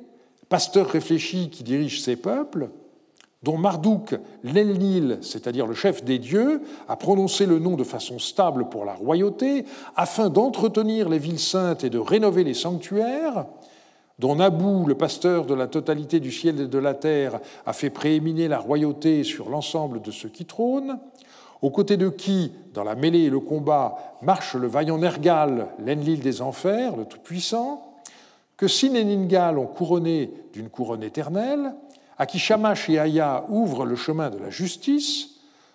[0.47, 2.69] pasteur réfléchi qui dirige ses peuples,
[3.43, 8.69] dont Marduk, l'Elnil, c'est-à-dire le chef des dieux, a prononcé le nom de façon stable
[8.69, 9.65] pour la royauté,
[9.97, 13.47] afin d'entretenir les villes saintes et de rénover les sanctuaires,
[14.19, 17.89] dont Nabou, le pasteur de la totalité du ciel et de la terre, a fait
[17.89, 20.99] prééminer la royauté sur l'ensemble de ceux qui trônent,
[21.62, 26.19] aux côtés de qui, dans la mêlée et le combat, marche le vaillant Nergal, l'Enlil
[26.19, 27.95] des enfers, le Tout-Puissant,
[28.58, 31.75] que Sin et Ningal ont couronné d'une couronne éternelle,
[32.17, 35.30] à qui Shamash et Aya ouvrent le chemin de la justice,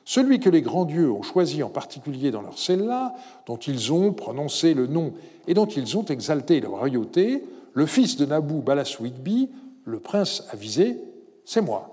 [0.04, 3.14] celui que les grands dieux ont choisi en particulier dans leur cella,
[3.46, 5.12] dont ils ont prononcé le nom
[5.46, 9.50] et dont ils ont exalté la royauté, le fils de Nabu Balaswigbi,
[9.84, 10.98] le prince avisé,
[11.44, 11.90] c'est moi.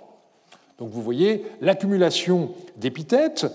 [0.77, 3.47] Donc vous voyez l'accumulation d'épithètes,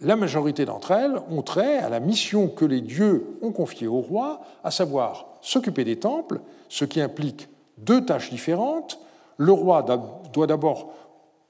[0.00, 4.00] la majorité d'entre elles ont trait à la mission que les dieux ont confiée au
[4.00, 7.48] roi, à savoir s'occuper des temples, ce qui implique
[7.78, 8.98] deux tâches différentes.
[9.36, 9.84] Le roi
[10.32, 10.92] doit d'abord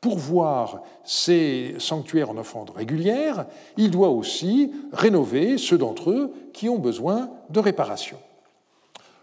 [0.00, 3.46] pourvoir ses sanctuaires en offrandes régulières,
[3.79, 8.18] il doit aussi rénover ceux d'entre eux qui ont besoin de réparation.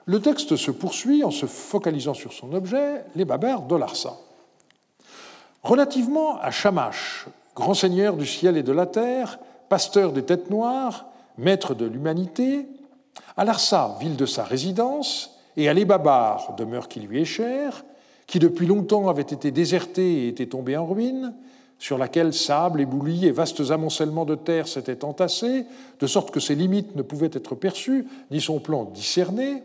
[0.06, 4.18] Le texte se poursuit en se focalisant sur son objet, les babères de Larsa.
[5.64, 11.06] Relativement à Shamash, grand seigneur du ciel et de la terre, pasteur des têtes noires,
[11.38, 12.68] maître de l'humanité,
[13.38, 17.84] à Larsa, ville de sa résidence, et à l'Ebabar, demeure qui lui est chère,
[18.26, 21.34] qui depuis longtemps avait été désertée et était tombée en ruine,
[21.78, 25.66] sur laquelle sable, éboulis et vastes amoncellements de terre s'étaient entassés,
[26.00, 29.64] de sorte que ses limites ne pouvaient être perçues, ni son plan discerné,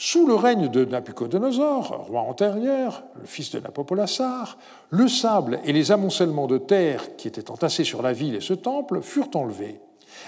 [0.00, 4.56] sous le règne de Nabucodonosor, roi antérieur, le fils de Napopolassar,
[4.90, 8.54] le sable et les amoncellements de terre qui étaient entassés sur la ville et ce
[8.54, 9.80] temple furent enlevés.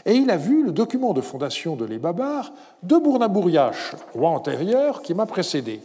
[0.04, 2.52] Et il a vu le document de fondation de l'Ebabar
[2.82, 5.80] de Bournabouriache, roi antérieur, qui m'a précédé.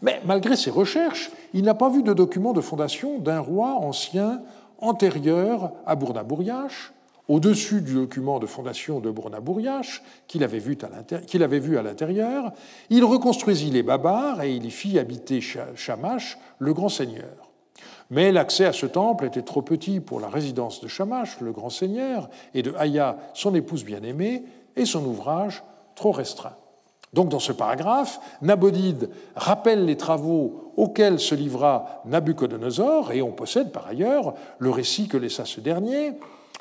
[0.00, 4.40] Mais malgré ses recherches, il n'a pas vu de document de fondation d'un roi ancien
[4.78, 6.94] antérieur à Bournabouriache,
[7.28, 12.52] au-dessus du document de fondation de Bournabouriache, qu'il avait, vu à l'intérieur.
[12.90, 17.50] Il reconstruisit les Babars et il y fit habiter Shamash, le grand seigneur.
[18.10, 21.70] Mais l'accès à ce temple était trop petit pour la résidence de Shamash, le grand
[21.70, 24.44] seigneur, et de Aya, son épouse bien-aimée,
[24.76, 25.64] et son ouvrage
[25.96, 26.54] trop restreint.
[27.12, 33.72] Donc dans ce paragraphe, Nabonide rappelle les travaux auxquels se livra Nabucodonosor, et on possède
[33.72, 36.12] par ailleurs le récit que laissa ce dernier.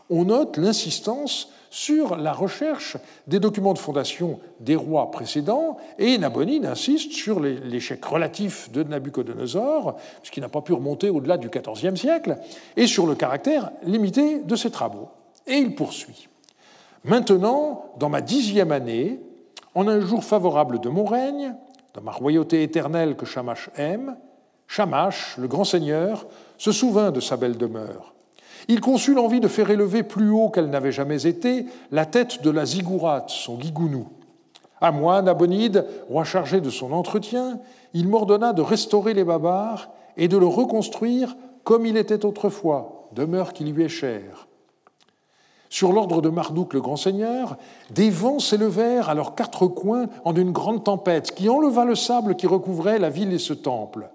[0.09, 2.95] On note l'insistance sur la recherche
[3.27, 9.97] des documents de fondation des rois précédents, et Nabonide insiste sur l'échec relatif de Nabucodonosor,
[10.21, 12.37] puisqu'il n'a pas pu remonter au-delà du XIVe siècle,
[12.77, 15.09] et sur le caractère limité de ses travaux.
[15.47, 16.29] Et il poursuit.
[17.03, 19.19] Maintenant, dans ma dixième année,
[19.73, 21.55] en un jour favorable de mon règne,
[21.93, 24.15] dans ma royauté éternelle que Shamash aime,
[24.67, 26.25] Shamash, le grand seigneur,
[26.57, 28.14] se souvint de sa belle demeure.
[28.67, 32.49] Il conçut l'envie de faire élever plus haut qu'elle n'avait jamais été la tête de
[32.49, 34.07] la Ziggurat, son guigounou.
[34.81, 37.59] À moi, Nabonide, roi chargé de son entretien,
[37.93, 43.53] il m'ordonna de restaurer les babars et de le reconstruire comme il était autrefois, demeure
[43.53, 44.47] qui lui est chère.
[45.69, 47.57] Sur l'ordre de Marduk le grand seigneur,
[47.89, 52.35] des vents s'élevèrent à leurs quatre coins en une grande tempête qui enleva le sable
[52.35, 54.09] qui recouvrait la ville et ce temple.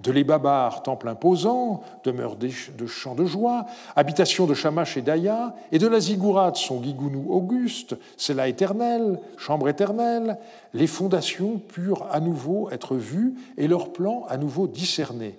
[0.00, 5.78] De l'Ebabar, temple imposant, demeure de chants de joie, habitation de Shamash et d'Aya, et
[5.78, 10.38] de la Ziggurat, son guigounou auguste, c'est la éternelle, chambre éternelle,
[10.72, 15.38] les fondations purent à nouveau être vues et leurs plans à nouveau discernés.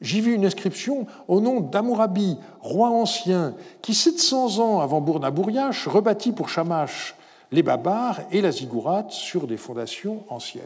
[0.00, 6.32] J'y vis une inscription au nom d'Amourabi, roi ancien, qui 700 ans avant Bournabouriache rebâtit
[6.32, 7.14] pour Shamash
[7.52, 10.64] les Babars et la Ziggurat sur des fondations anciennes.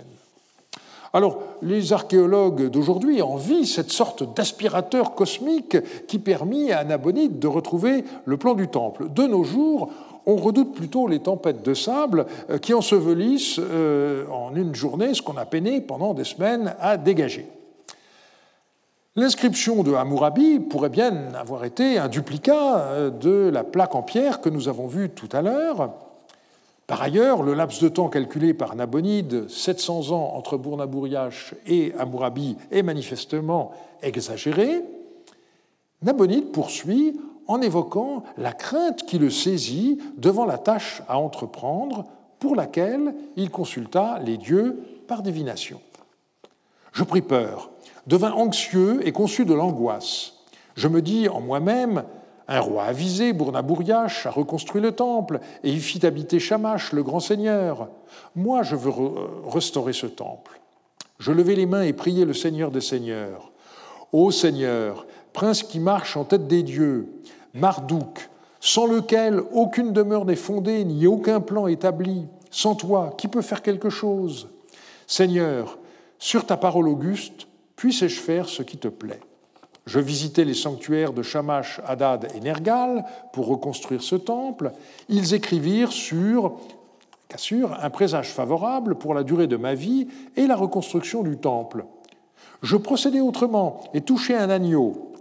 [1.14, 5.76] Alors, les archéologues d'aujourd'hui envient cette sorte d'aspirateur cosmique
[6.08, 9.08] qui permit à Nabonide de retrouver le plan du temple.
[9.14, 9.90] De nos jours,
[10.26, 15.22] on redoute plutôt les tempêtes de sable euh, qui ensevelissent euh, en une journée ce
[15.22, 17.46] qu'on a peiné pendant des semaines à dégager.
[19.14, 24.40] L'inscription de Hammurabi pourrait bien avoir été un duplicat euh, de la plaque en pierre
[24.40, 25.90] que nous avons vue tout à l'heure.
[26.86, 32.56] Par ailleurs, le laps de temps calculé par Nabonide, 700 ans entre Bournabouriache et Hammurabi,
[32.70, 34.82] est manifestement exagéré.
[36.02, 42.04] Nabonide poursuit en évoquant la crainte qui le saisit devant la tâche à entreprendre
[42.38, 45.80] pour laquelle il consulta les dieux par divination.
[46.92, 47.70] Je pris peur
[48.06, 50.34] devint anxieux et conçut de l'angoisse.
[50.74, 52.04] Je me dis en moi-même,
[52.46, 57.20] un roi avisé, Bournabouriache, a reconstruit le temple et y fit habiter Shamash, le grand
[57.20, 57.88] seigneur.
[58.36, 58.92] Moi, je veux
[59.46, 60.60] restaurer ce temple.
[61.18, 63.52] Je levai les mains et priai le Seigneur des seigneurs.
[64.12, 67.08] Ô Seigneur, prince qui marche en tête des dieux,
[67.54, 68.28] Marduk,
[68.60, 73.62] sans lequel aucune demeure n'est fondée ni aucun plan établi, sans toi, qui peut faire
[73.62, 74.48] quelque chose?
[75.06, 75.78] Seigneur,
[76.18, 79.20] sur ta parole auguste, puissé-je faire ce qui te plaît?
[79.86, 84.72] Je visitais les sanctuaires de Shamash, Hadad et Nergal pour reconstruire ce temple.
[85.08, 86.58] Ils écrivirent sur
[87.82, 91.84] un présage favorable pour la durée de ma vie et la reconstruction du temple.
[92.62, 95.12] Je procédais autrement et touchais un agneau.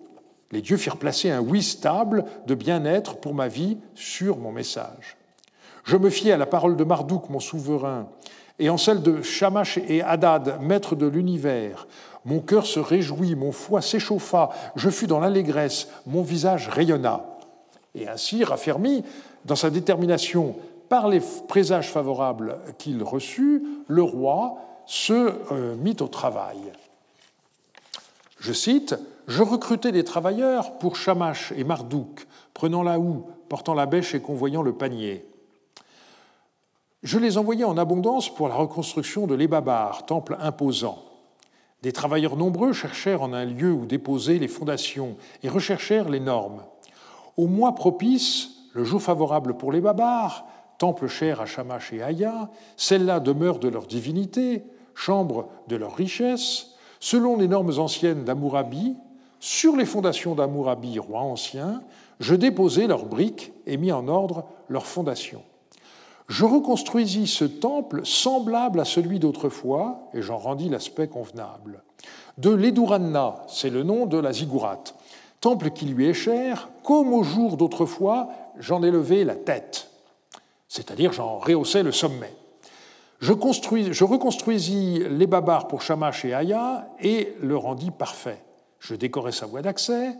[0.51, 5.18] Les dieux firent placer un oui stable de bien-être pour ma vie sur mon message.
[5.84, 8.07] Je me fiai à la parole de Marduk, mon souverain,
[8.59, 11.88] et en celle de Shamash et Hadad, maîtres de l'univers.
[12.26, 17.26] Mon cœur se réjouit, mon foie s'échauffa, je fus dans l'allégresse, mon visage rayonna.
[17.96, 19.04] Et ainsi, raffermi
[19.46, 20.56] dans sa détermination
[20.90, 25.14] par les présages favorables qu'il reçut, le roi se
[25.52, 26.60] euh, mit au travail.
[28.40, 28.96] Je cite
[29.28, 34.20] Je recrutai des travailleurs pour Shamash et Marduk, prenant la houe, portant la bêche et
[34.20, 35.26] convoyant le panier.
[37.04, 41.04] Je les envoyai en abondance pour la reconstruction de l'Ebabar, temple imposant.
[41.84, 46.64] Des travailleurs nombreux cherchèrent en un lieu où déposer les fondations et recherchèrent les normes.
[47.36, 50.46] Au mois propice, le jour favorable pour les Babars,
[50.78, 54.64] temple cher à Shamash et Aya, celle-là demeure de leur divinité,
[54.96, 56.68] chambre de leur richesse,
[57.02, 58.96] selon les normes anciennes d'Amourabi,
[59.42, 61.84] sur les fondations d'Amourabi, roi ancien,
[62.22, 65.44] je déposai leurs briques et mis en ordre leurs fondations.
[66.28, 71.84] Je reconstruisis ce temple semblable à celui d'autrefois, et j'en rendis l'aspect convenable.
[72.38, 74.96] De l'Eduranna, c'est le nom de la ziggourate,
[75.42, 79.90] temple qui lui est cher, comme au jour d'autrefois, j'en ai levé la tête,
[80.68, 82.34] c'est-à-dire j'en rehaussais le sommet.
[83.20, 83.34] Je,
[83.92, 88.44] je reconstruisis les babars pour Shamash et Aya et le rendis parfait.
[88.80, 90.16] Je décorais sa voie d'accès,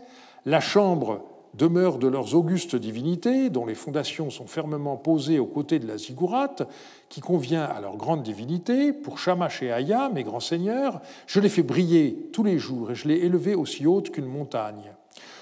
[0.46, 1.20] la chambre
[1.56, 5.98] demeure de leurs augustes divinités, dont les fondations sont fermement posées aux côtés de la
[5.98, 6.68] ziggourate,
[7.08, 8.92] qui convient à leur grande divinité.
[8.92, 12.94] Pour Shamash et Aya, mes grands seigneurs, je les fais briller tous les jours et
[12.94, 14.92] je l'ai élevé aussi haute qu'une montagne.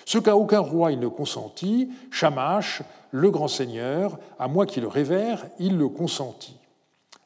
[0.05, 4.89] Ce qu'à aucun roi il ne consentit, Shamash, le grand seigneur, à moi qui le
[4.89, 6.57] révère, il le consentit.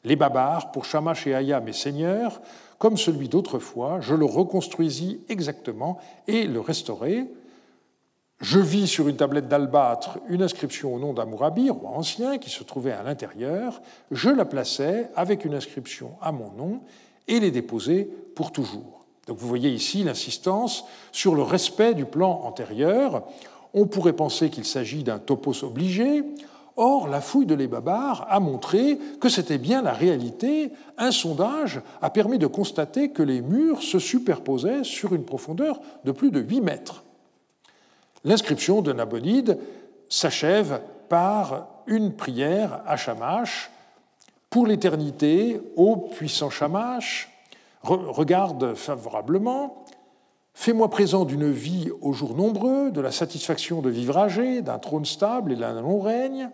[0.05, 2.41] Les babars, pour Shamash et Aya, mes seigneurs,
[2.79, 7.27] comme celui d'autrefois, je le reconstruisis exactement et le restaurai.
[8.41, 12.63] Je vis sur une tablette d'albâtre une inscription au nom d'Amourabi, roi ancien, qui se
[12.65, 13.81] trouvait à l'intérieur.
[14.11, 16.81] Je la plaçai avec une inscription à mon nom
[17.29, 19.07] et les déposai pour toujours.
[19.27, 23.25] Donc vous voyez ici l'insistance sur le respect du plan antérieur.
[23.73, 26.23] On pourrait penser qu'il s'agit d'un topos obligé.
[26.77, 30.73] Or, la fouille de les Babars a montré que c'était bien la réalité.
[30.99, 36.13] Un sondage a permis de constater que les murs se superposaient sur une profondeur de
[36.13, 37.06] plus de 8 mètres.
[38.27, 39.57] L'inscription de Nabonide
[40.09, 43.71] s'achève par une prière à Shamash
[44.51, 47.31] pour l'éternité, ô puissant Shamash,
[47.85, 49.85] regarde favorablement,
[50.55, 55.05] fais-moi présent d'une vie aux jours nombreux, de la satisfaction de vivre âgé, d'un trône
[55.05, 56.51] stable et d'un long règne,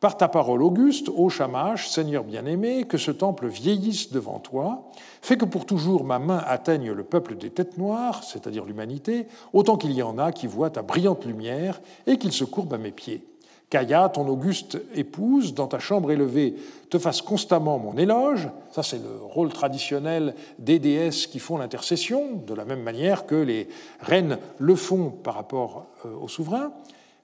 [0.00, 4.90] par ta parole auguste, ô Shamash, Seigneur bien-aimé, que ce temple vieillisse devant toi,
[5.22, 9.76] fais que pour toujours ma main atteigne le peuple des têtes noires, c'est-à-dire l'humanité, autant
[9.76, 12.90] qu'il y en a qui voient ta brillante lumière et qu'ils se courbent à mes
[12.90, 13.24] pieds.
[13.68, 16.54] Kaya, ton auguste épouse, dans ta chambre élevée,
[16.88, 18.48] te fasse constamment mon éloge.
[18.70, 23.34] Ça, c'est le rôle traditionnel des déesses qui font l'intercession, de la même manière que
[23.34, 23.68] les
[24.00, 26.72] reines le font par rapport euh, au souverain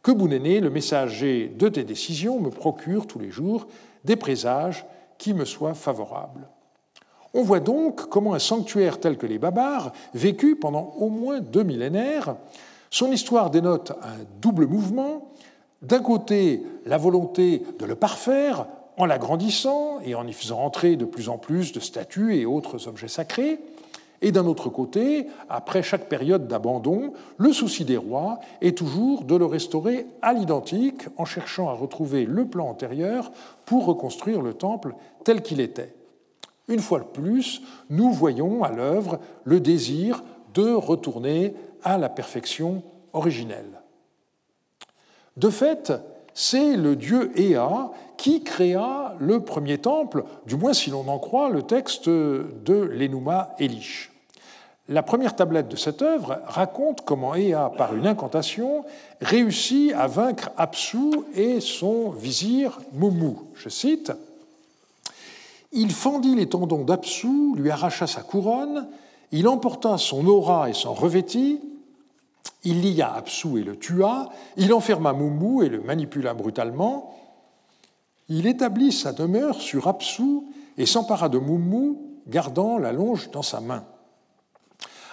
[0.03, 3.67] que Bounéné, le messager de tes décisions, me procure tous les jours
[4.05, 4.85] des présages
[5.19, 6.49] qui me soient favorables.
[7.35, 11.63] On voit donc comment un sanctuaire tel que les Babars, vécu pendant au moins deux
[11.63, 12.37] millénaires,
[12.91, 15.33] son histoire dénote un double mouvement.
[15.81, 18.67] D'un côté, la volonté de le parfaire
[18.99, 22.89] en l'agrandissant et en y faisant entrer de plus en plus de statues et autres
[22.89, 23.61] objets sacrés,
[24.23, 29.35] et d'un autre côté, après chaque période d'abandon, le souci des rois est toujours de
[29.35, 33.33] le restaurer à l'identique en cherchant à retrouver le plan antérieur
[33.67, 34.95] pour reconstruire le temple
[35.25, 35.95] tel qu'il était.
[36.69, 40.23] Une fois de plus, nous voyons à l'œuvre le désir
[40.55, 43.81] de retourner à la perfection originelle.
[45.37, 45.93] De fait,
[46.33, 51.51] c'est le dieu Ea qui créa le premier temple, du moins si l'on en croit
[51.51, 54.12] le texte de l'Enuma Elish.
[54.93, 58.85] La première tablette de cette œuvre raconte comment Ea, par une incantation,
[59.23, 60.99] réussit à vaincre Apsu
[61.35, 63.37] et son vizir Mumu.
[63.55, 64.13] Je cite
[65.73, 68.87] Il fendit les tendons d'Apsu, lui arracha sa couronne,
[69.31, 71.59] il emporta son aura et s'en revêtit,
[72.63, 74.29] il lia Apsu et le tua,
[74.59, 77.17] il enferma Mumu et le manipula brutalement,
[78.29, 80.43] il établit sa demeure sur Apsu
[80.77, 83.87] et s'empara de Mumu, gardant la longe dans sa main.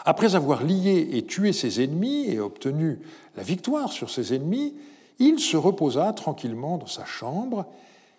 [0.10, 2.97] Après avoir lié et tué ses ennemis et obtenu
[3.38, 4.74] la victoire sur ses ennemis,
[5.20, 7.68] il se reposa tranquillement dans sa chambre.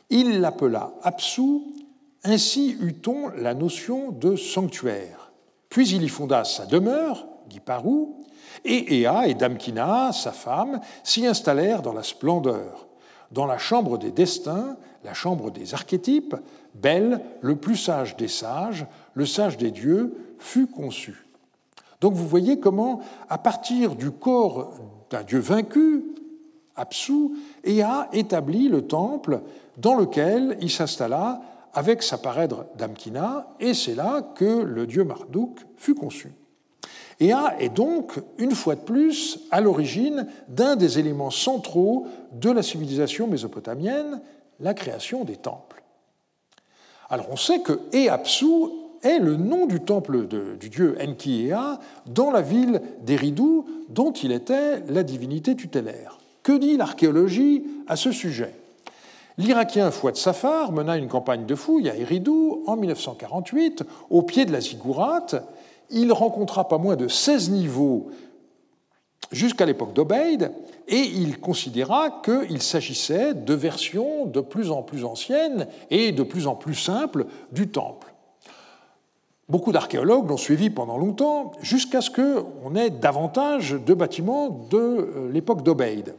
[0.09, 1.63] Il l'appela Apsu,
[2.23, 5.33] ainsi eut-on la notion de sanctuaire.
[5.69, 8.25] Puis il y fonda sa demeure Guiparou,
[8.65, 12.87] et Ea et Damkina, sa femme, s'y installèrent dans la splendeur.
[13.33, 16.37] Dans la chambre des destins, la chambre des archétypes,
[16.73, 21.27] Belle, le plus sage des sages, le sage des dieux, fut conçu.
[22.01, 24.73] Donc vous voyez comment, à partir du corps
[25.11, 26.05] d'un dieu vaincu,
[26.77, 27.33] Apsu,
[27.65, 29.43] Ea établit le temple
[29.77, 31.43] dans lequel il s'installa
[31.75, 36.33] avec sa parèdre Damkina, et c'est là que le dieu Marduk fut conçu.
[37.21, 42.63] Ea est donc, une fois de plus, à l'origine d'un des éléments centraux de la
[42.63, 44.23] civilisation mésopotamienne,
[44.59, 45.83] la création des temples.
[47.11, 48.47] Alors on sait que Eapsu
[49.03, 54.33] est le nom du temple du dieu Enki Ea dans la ville d'Eridu, dont il
[54.33, 56.19] était la divinité tutélaire.
[56.43, 58.55] Que dit l'archéologie à ce sujet?
[59.39, 62.31] L'Irakien Fouad Safar mena une campagne de fouilles à Eridu
[62.67, 65.27] en 1948, au pied de la Ziggurat.
[65.91, 68.11] Il rencontra pas moins de 16 niveaux
[69.33, 70.53] jusqu'à l'époque d'Obeid,
[70.89, 76.47] et il considéra qu'il s'agissait de versions de plus en plus anciennes et de plus
[76.47, 78.10] en plus simples du temple.
[79.51, 85.33] Beaucoup d'archéologues l'ont suivi pendant longtemps, jusqu'à ce qu'on ait davantage de bâtiments de euh,
[85.33, 86.15] l'époque d'Obeid.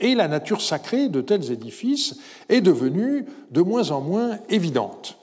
[0.00, 2.18] Et la nature sacrée de tels édifices
[2.50, 5.16] est devenue de moins en moins évidente,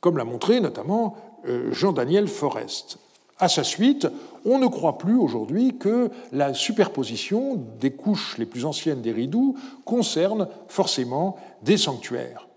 [0.00, 1.16] comme l'a montré notamment
[1.46, 2.98] euh, Jean-Daniel Forest.
[3.38, 4.08] À sa suite,
[4.44, 9.54] on ne croit plus aujourd'hui que la superposition des couches les plus anciennes des rideaux
[9.84, 12.48] concerne forcément des sanctuaires.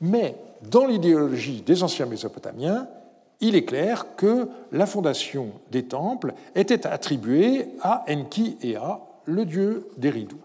[0.00, 0.36] Mais
[0.70, 2.88] dans l'idéologie des anciens Mésopotamiens,
[3.40, 9.88] il est clair que la fondation des temples était attribuée à Enki Ea, le dieu
[9.96, 10.40] des rideaux.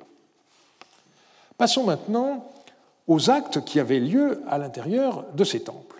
[1.57, 2.45] Passons maintenant
[3.07, 5.92] aux actes qui avaient lieu à l'intérieur de ces temples.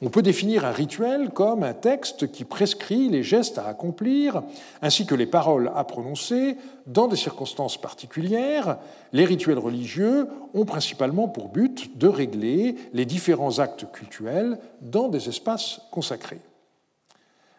[0.00, 4.44] On peut définir un rituel comme un texte qui prescrit les gestes à accomplir
[4.80, 8.78] ainsi que les paroles à prononcer dans des circonstances particulières.
[9.12, 15.28] Les rituels religieux ont principalement pour but de régler les différents actes cultuels dans des
[15.28, 16.40] espaces consacrés.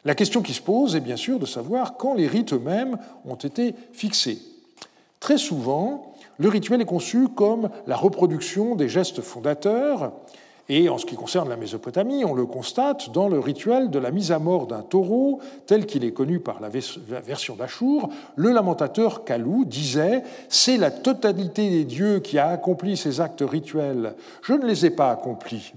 [0.05, 3.35] La question qui se pose est bien sûr de savoir quand les rites eux-mêmes ont
[3.35, 4.39] été fixés.
[5.19, 10.13] Très souvent, le rituel est conçu comme la reproduction des gestes fondateurs,
[10.69, 14.11] et en ce qui concerne la Mésopotamie, on le constate dans le rituel de la
[14.11, 18.09] mise à mort d'un taureau, tel qu'il est connu par la version d'Achour.
[18.35, 24.13] Le lamentateur Kalou disait C'est la totalité des dieux qui a accompli ces actes rituels.
[24.43, 25.73] Je ne les ai pas accomplis.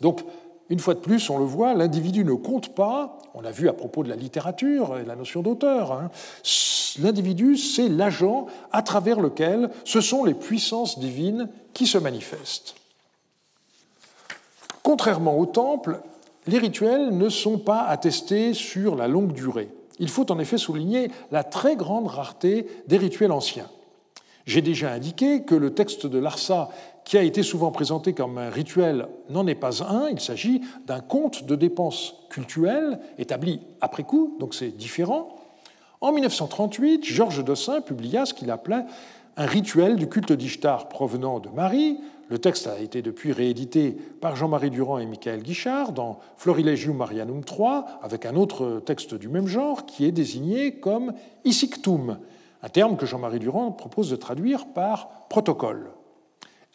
[0.00, 0.20] Donc,
[0.68, 3.18] une fois de plus, on le voit, l'individu ne compte pas.
[3.34, 5.90] On l'a vu à propos de la littérature et la notion d'auteur.
[5.90, 6.10] Hein.
[7.00, 12.76] L'individu, c'est l'agent à travers lequel ce sont les puissances divines qui se manifestent.
[14.86, 16.00] Contrairement au temple,
[16.46, 19.68] les rituels ne sont pas attestés sur la longue durée.
[19.98, 23.68] Il faut en effet souligner la très grande rareté des rituels anciens.
[24.46, 26.68] J'ai déjà indiqué que le texte de Larsa
[27.04, 30.08] qui a été souvent présenté comme un rituel, n'en est pas un.
[30.08, 35.34] Il s'agit d'un compte de dépenses cultuelles établi après coup, donc c'est différent.
[36.00, 38.84] En 1938, Georges Dossin publia ce qu'il appelait
[39.36, 41.98] un rituel du culte d'Ishtar provenant de Marie.
[42.28, 47.42] Le texte a été depuis réédité par Jean-Marie Durand et Michael Guichard dans Florilegium Marianum
[47.48, 51.12] III, avec un autre texte du même genre qui est désigné comme
[51.44, 52.18] Isictum,
[52.62, 55.90] un terme que Jean-Marie Durand propose de traduire par protocole.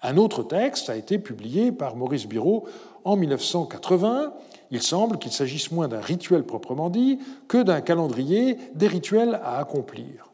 [0.04, 2.66] Un autre texte a été publié par Maurice Biraud
[3.04, 4.34] en 1980.
[4.72, 9.58] Il semble qu'il s'agisse moins d'un rituel proprement dit que d'un calendrier des rituels à
[9.58, 10.31] accomplir.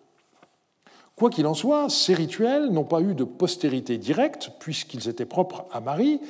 [1.18, 5.66] Quoi qu'il en soit, ces rituels n'ont pas eu de postérité directe puisqu'ils étaient propres
[5.74, 6.22] à Marie,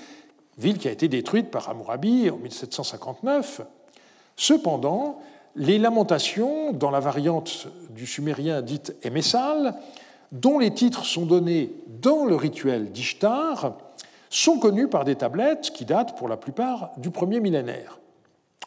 [0.58, 3.62] ville qui a été détruite par Hammurabi en 1759.
[4.38, 5.20] Cependant,
[5.58, 9.76] les lamentations, dans la variante du sumérien dite émessale,
[10.32, 13.78] dont les titres sont donnés dans le rituel d'Ishtar,
[14.30, 18.00] sont connus par des tablettes qui datent pour la plupart du premier millénaire.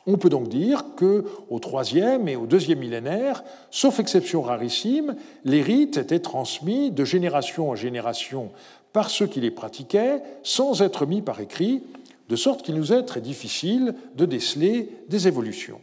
[0.07, 5.63] On peut donc dire que au troisième et au deuxième millénaire, sauf exception rarissime, les
[5.63, 8.51] rites étaient transmis de génération en génération
[8.93, 11.83] par ceux qui les pratiquaient, sans être mis par écrit,
[12.29, 15.81] de sorte qu'il nous est très difficile de déceler des évolutions.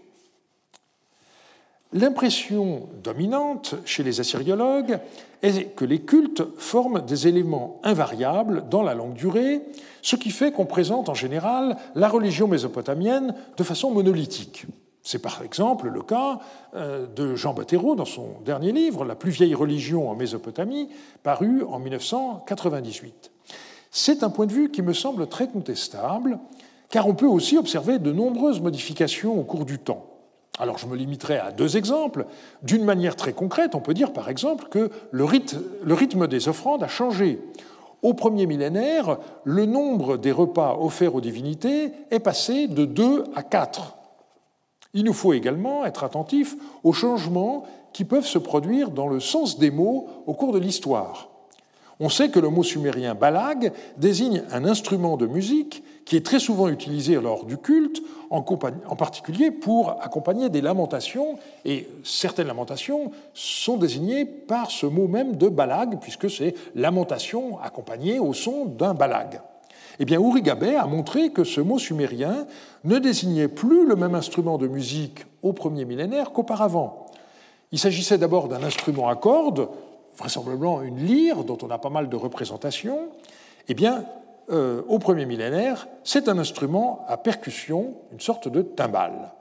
[1.93, 4.99] L'impression dominante chez les assyriologues
[5.41, 9.61] est que les cultes forment des éléments invariables dans la longue durée,
[10.01, 14.65] ce qui fait qu'on présente en général la religion mésopotamienne de façon monolithique.
[15.01, 16.39] C'est par exemple le cas
[16.75, 20.89] euh, de Jean Bottero dans son dernier livre, La plus vieille religion en Mésopotamie,
[21.23, 23.31] paru en 1998.
[23.91, 26.37] C'est un point de vue qui me semble très contestable,
[26.89, 30.16] car on peut aussi observer de nombreuses modifications au cours du temps.
[30.59, 32.25] Alors je me limiterai à deux exemples.
[32.63, 35.23] D'une manière très concrète, on peut dire par exemple que le
[35.93, 37.39] rythme des offrandes a changé.
[38.01, 43.43] Au premier millénaire, le nombre des repas offerts aux divinités est passé de 2 à
[43.43, 43.95] 4.
[44.93, 49.57] Il nous faut également être attentifs aux changements qui peuvent se produire dans le sens
[49.57, 51.29] des mots au cours de l'histoire.
[51.99, 56.39] On sait que le mot sumérien balag désigne un instrument de musique qui est très
[56.39, 63.77] souvent utilisé lors du culte, en, particulier pour accompagner des lamentations, et certaines lamentations sont
[63.77, 69.41] désignées par ce mot même de balag, puisque c'est lamentation accompagnée au son d'un balag.
[69.99, 72.45] Eh bien, Urigabe a montré que ce mot sumérien
[72.83, 77.07] ne désignait plus le même instrument de musique au premier millénaire qu'auparavant.
[77.71, 79.67] Il s'agissait d'abord d'un instrument à cordes,
[80.17, 83.09] vraisemblablement une lyre dont on a pas mal de représentations,
[83.67, 84.05] eh bien,
[84.49, 89.33] euh, au premier millénaire, c'est un instrument à percussion, une sorte de timbale.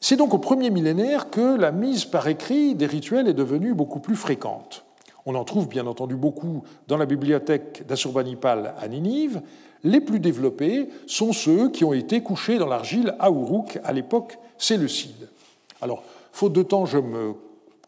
[0.00, 3.98] C'est donc au premier millénaire que la mise par écrit des rituels est devenue beaucoup
[3.98, 4.84] plus fréquente.
[5.26, 9.42] On en trouve bien entendu beaucoup dans la bibliothèque d'Assurbanipal à Ninive.
[9.82, 14.38] Les plus développés sont ceux qui ont été couchés dans l'argile à Uruk à l'époque
[14.56, 15.28] séleucide.
[15.82, 17.34] Alors, faute de temps, je me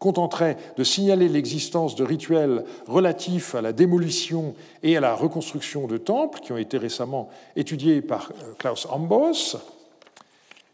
[0.01, 5.97] contenterait de signaler l'existence de rituels relatifs à la démolition et à la reconstruction de
[5.97, 9.57] temples qui ont été récemment étudiés par euh, Klaus Ambos.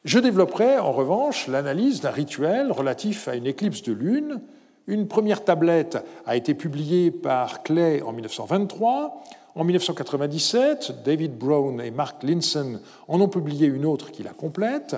[0.06, 4.40] Je développerai en revanche l'analyse d'un rituel relatif à une éclipse de lune.
[4.88, 9.24] Une première tablette a été publiée par Clay en 1923.
[9.56, 14.96] En 1997, David Brown et Mark Linson en ont publié une autre qui la complète.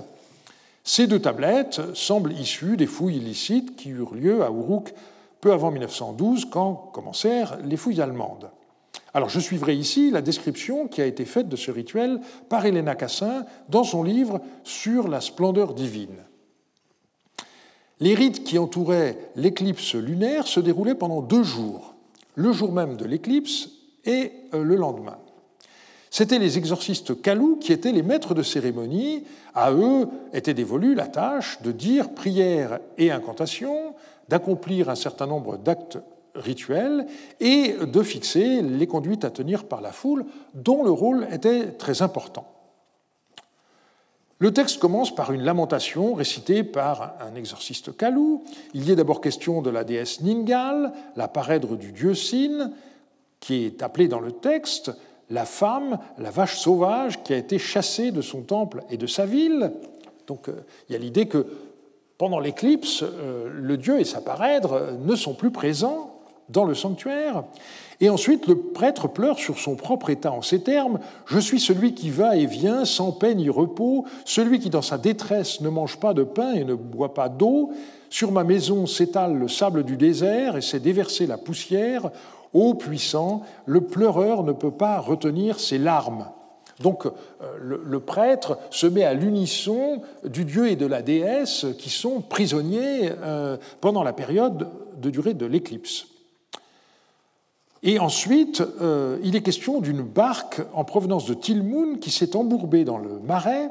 [0.91, 4.91] Ces deux tablettes semblent issues des fouilles illicites qui eurent lieu à Uruk
[5.39, 8.49] peu avant 1912, quand commencèrent les fouilles allemandes.
[9.13, 12.19] Alors je suivrai ici la description qui a été faite de ce rituel
[12.49, 16.25] par Helena Cassin dans son livre Sur la splendeur divine.
[17.99, 21.93] Les rites qui entouraient l'éclipse lunaire se déroulaient pendant deux jours,
[22.33, 23.69] le jour même de l'éclipse
[24.05, 25.19] et euh, le lendemain.
[26.10, 29.26] C'étaient les exorcistes calous qui étaient les maîtres de cérémonie.
[29.53, 33.93] À eux était dévolue la tâche de dire prières et incantations,
[34.28, 35.99] d'accomplir un certain nombre d'actes
[36.36, 37.05] rituels
[37.39, 42.01] et de fixer les conduites à tenir par la foule, dont le rôle était très
[42.01, 42.47] important.
[44.39, 48.43] Le texte commence par une lamentation récitée par un exorciste calou.
[48.74, 52.72] Il y est d'abord question de la déesse Ningal, la parèdre du dieu Sin,
[53.41, 54.91] qui est appelée dans le texte
[55.30, 59.25] la femme, la vache sauvage qui a été chassée de son temple et de sa
[59.25, 59.71] ville.
[60.27, 61.45] Donc euh, il y a l'idée que
[62.17, 66.15] pendant l'éclipse, euh, le dieu et sa parèdre ne sont plus présents
[66.49, 67.43] dans le sanctuaire.
[68.01, 71.93] Et ensuite, le prêtre pleure sur son propre état en ces termes Je suis celui
[71.93, 75.97] qui va et vient sans peine ni repos, celui qui dans sa détresse ne mange
[75.97, 77.71] pas de pain et ne boit pas d'eau.
[78.09, 82.09] Sur ma maison s'étale le sable du désert et s'est déversé la poussière.
[82.53, 86.25] Ô puissant, le pleureur ne peut pas retenir ses larmes.
[86.79, 87.11] Donc euh,
[87.59, 93.11] le, prêtre se met à l'unisson du dieu et de la déesse qui sont prisonniers
[93.21, 96.07] euh, pendant la période de durée de l'éclipse.
[97.83, 102.83] Et ensuite, euh, il est question d'une barque en provenance de Tilmoun qui s'est embourbée
[102.83, 103.69] dans le marais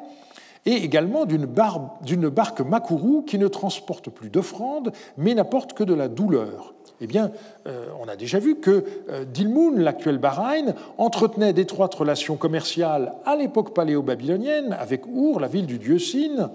[0.67, 6.09] et également d'une barque Makuru qui ne transporte plus d'offrandes mais n'apporte que de la
[6.09, 6.75] douleur.
[7.01, 7.31] Eh bien,
[7.67, 13.37] euh, on a déjà vu que euh, Dilmun, l'actuel Bahreïn, entretenait d'étroites relations commerciales à
[13.37, 16.51] l'époque paléo-babylonienne avec Our, la ville du dieu Sin,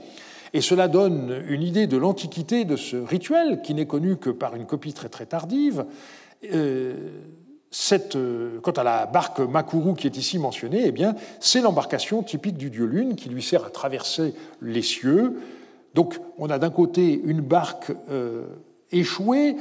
[0.53, 4.55] et cela donne une idée de l'antiquité de ce rituel, qui n'est connu que par
[4.55, 5.85] une copie très très tardive.
[6.53, 6.93] Euh,
[8.61, 12.69] quant à la barque Makuru qui est ici mentionnée, eh bien, c'est l'embarcation typique du
[12.69, 15.39] dieu Lune qui lui sert à traverser les cieux.
[15.95, 17.91] Donc, on a d'un côté une barque
[18.91, 19.55] échouée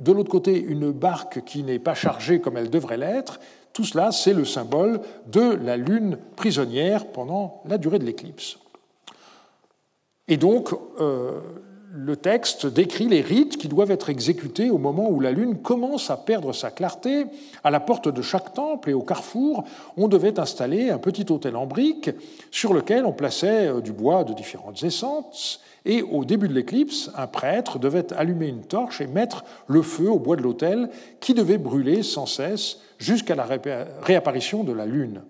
[0.00, 3.38] de l'autre côté une barque qui n'est pas chargée comme elle devrait l'être.
[3.72, 8.58] Tout cela, c'est le symbole de la lune prisonnière pendant la durée de l'éclipse.
[10.26, 11.40] Et donc, euh,
[11.92, 16.10] le texte décrit les rites qui doivent être exécutés au moment où la lune commence
[16.10, 17.26] à perdre sa clarté.
[17.62, 19.64] À la porte de chaque temple et au carrefour,
[19.96, 22.10] on devait installer un petit autel en briques
[22.50, 27.10] sur lequel on plaçait euh, du bois de différentes essences et au début de l'éclipse,
[27.16, 31.32] un prêtre devait allumer une torche et mettre le feu au bois de l'autel qui
[31.34, 33.46] devait brûler sans cesse jusqu'à la
[34.02, 35.22] réapparition de la lune.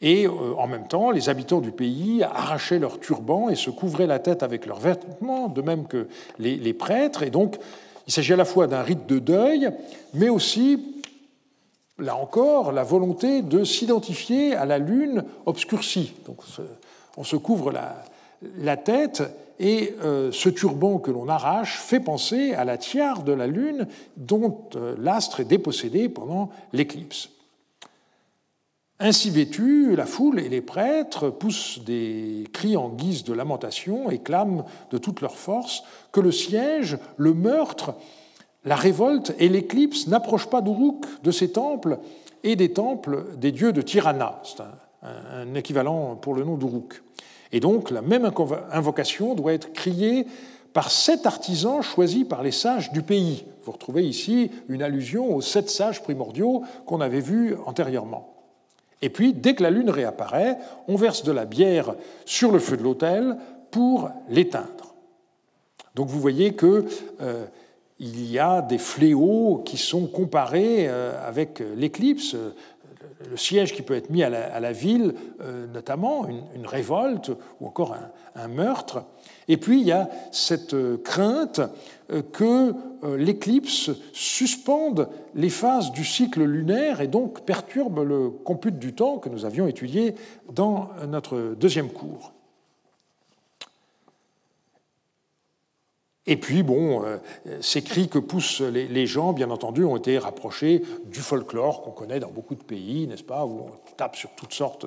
[0.00, 4.06] Et euh, en même temps, les habitants du pays arrachaient leurs turbans et se couvraient
[4.06, 6.06] la tête avec leurs vêtements, de même que
[6.38, 7.22] les, prêtres.
[7.22, 7.58] Et donc,
[8.06, 9.68] il s'agit à la fois d'un rite de deuil,
[10.14, 11.02] mais aussi,
[11.98, 16.14] là encore, la volonté de s'identifier à la lune obscurcie.
[16.24, 16.38] Donc,
[17.18, 18.02] on se couvre la,
[18.76, 19.22] tête
[19.58, 23.86] et euh, ce turban que l'on arrache fait penser à la tiare de la Lune
[24.16, 27.28] dont euh, l'astre est dépossédé pendant l'éclipse.
[28.98, 34.18] Ainsi vêtus, la foule et les prêtres poussent des cris en guise de lamentation et
[34.18, 37.94] clament de toute leur force que le siège, le meurtre,
[38.64, 41.98] la révolte et l'éclipse n'approchent pas d'Uruk, de ses temples
[42.42, 44.42] et des temples des dieux de Tirana.
[44.44, 44.62] C'est
[45.02, 47.02] un, équivalent pour le nom d'Uruk.
[47.52, 48.30] Et donc la même
[48.72, 50.26] invocation doit être criée
[50.72, 53.44] par sept artisans choisis par les sages du pays.
[53.64, 58.34] Vous retrouvez ici une allusion aux sept sages primordiaux qu'on avait vus antérieurement.
[59.02, 61.94] Et puis, dès que la lune réapparaît, on verse de la bière
[62.26, 63.36] sur le feu de l'autel
[63.70, 64.94] pour l'éteindre.
[65.94, 66.84] Donc vous voyez que
[67.20, 67.46] euh,
[67.98, 72.36] il y a des fléaux qui sont comparés euh, avec l'éclipse,
[73.28, 77.96] le siège qui peut être mis à la, ville, euh, notamment une, révolte ou encore
[78.34, 79.04] un, meurtre.
[79.48, 81.60] Et puis il y a cette euh, crainte
[82.32, 82.74] que
[83.16, 89.28] l'éclipse suspende les phases du cycle lunaire et donc perturbe le compute du temps que
[89.28, 90.16] nous avions étudié
[90.52, 92.32] dans notre deuxième cours.
[96.26, 97.16] Et puis, bon, euh,
[97.60, 102.20] ces cris que poussent les, gens, bien entendu, ont été rapprochés du folklore qu'on connaît
[102.20, 104.86] dans beaucoup de pays, n'est-ce pas, où on tape sur toutes sortes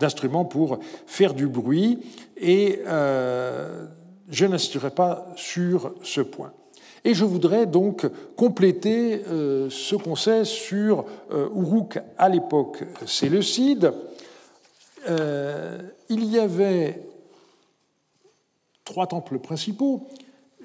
[0.00, 2.00] d'instruments pour faire du bruit.
[2.36, 3.86] Et euh,
[4.28, 6.52] je n'insisterai pas sur ce point.
[7.04, 8.06] Et je voudrais donc
[8.36, 13.92] compléter euh, ce qu'on sait sur Uruk à l'époque séleucide.
[15.08, 17.00] il y avait
[18.84, 20.06] trois temples principaux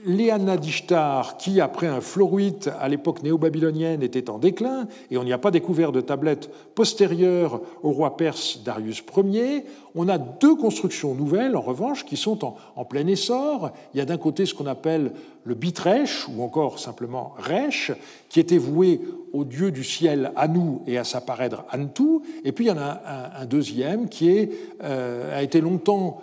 [0.05, 5.33] Léana d'Ishtar, qui, après un florite à l'époque néo-babylonienne, était en déclin, et on n'y
[5.33, 11.13] a pas découvert de tablettes postérieures au roi perse Darius Ier, on a deux constructions
[11.13, 13.71] nouvelles, en revanche, qui sont en, plein essor.
[13.93, 15.11] Il y a d'un côté ce qu'on appelle
[15.43, 17.91] le Bitresh, ou encore simplement Resh,
[18.29, 19.01] qui était voué
[19.33, 22.77] au dieu du ciel Anu et à sa parèdre Antu, et puis il y en
[22.77, 23.01] a
[23.39, 24.49] un, deuxième qui
[24.83, 26.21] euh, a été longtemps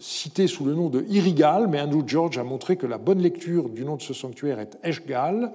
[0.00, 3.68] cité sous le nom de Irigal, mais Andrew George a montré que la bonne lecture
[3.68, 5.52] du nom de ce sanctuaire est Eshgal.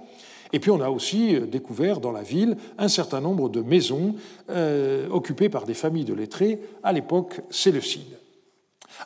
[0.53, 4.15] Et puis on a aussi euh, découvert dans la ville un certain nombre de maisons
[4.49, 8.17] euh, occupées par des familles de lettrés à l'époque séleucide.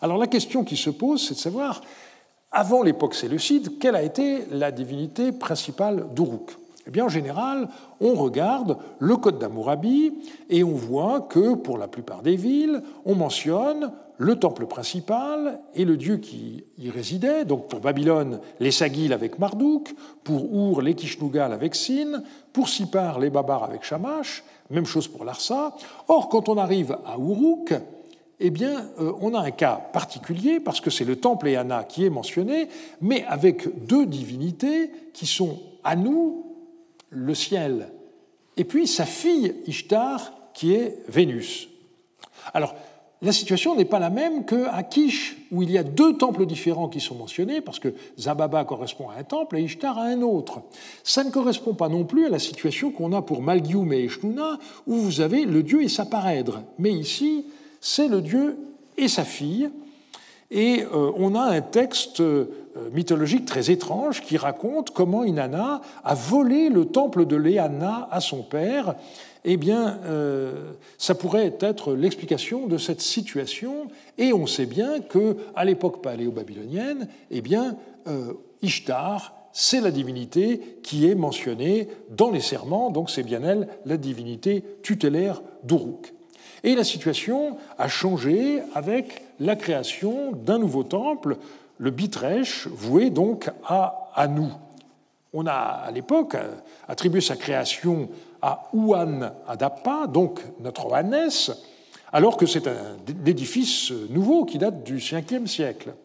[0.01, 1.81] Alors la question qui se pose, c'est de savoir,
[2.51, 6.51] avant l'époque séleucide, quelle a été la divinité principale d'Uruk?
[6.87, 7.69] Eh bien, en général,
[7.99, 10.13] on regarde le Code d'Amourabi
[10.49, 13.91] et on voit que pour la plupart des villes, on mentionne
[14.21, 17.43] le temple principal et le dieu qui y résidait.
[17.43, 22.21] Donc pour Babylone, les Sagil avec Marduk, pour Our, les Kishnugal avec Sin,
[22.53, 25.75] pour Sipar, les Babars avec Shamash, même chose pour Larsa.
[26.07, 27.73] Or, quand on arrive à Uruk,
[28.39, 32.05] eh bien, euh, on a un cas particulier parce que c'est le temple Eana qui
[32.05, 32.69] est mentionné,
[33.01, 36.43] mais avec deux divinités qui sont Anu
[37.09, 37.91] le ciel,
[38.55, 41.69] et puis sa fille Ishtar, qui est Vénus.
[42.53, 42.75] Alors,
[43.23, 46.89] la situation n'est pas la même qu'à Kish, où il y a deux temples différents
[46.89, 50.61] qui sont mentionnés, parce que Zababa correspond à un temple et Ishtar à un autre.
[51.03, 54.57] Ça ne correspond pas non plus à la situation qu'on a pour Malgium et Eshnuna,
[54.87, 56.63] où vous avez le dieu et sa parèdre.
[56.79, 57.45] Mais ici,
[57.79, 58.57] c'est le dieu
[58.97, 59.69] et sa fille.
[60.49, 62.60] Et euh, on a un texte euh,
[62.93, 68.43] mythologique très étrange qui raconte comment Inanna a volé le temple de Léana à son
[68.43, 68.95] père.
[69.43, 73.87] Eh bien, euh, ça pourrait être l'explication de cette situation.
[74.17, 77.75] Et on sait bien que, à l'époque paléo-babylonienne, eh bien,
[78.07, 83.67] euh, Ishtar, c'est la divinité qui est mentionnée dans les serments, donc c'est bien elle,
[83.85, 86.13] la divinité tutélaire d'Uruk.
[86.63, 91.37] Et la situation a changé avec la création d'un nouveau temple,
[91.81, 94.51] le Bitresh, voué donc à, nous.
[95.33, 96.37] On a à l'époque
[96.87, 98.07] attribué sa création
[98.39, 101.51] à Ouan Adapa, donc notre Oannès,
[102.13, 105.95] alors que c'est un édifice nouveau qui date du 5e siècle.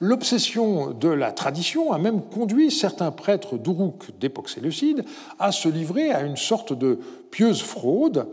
[0.00, 5.02] L'obsession de la tradition a même conduit certains prêtres d'Uruk d'époque séleucide
[5.38, 6.98] à se livrer à une sorte de
[7.30, 8.26] pieuse fraude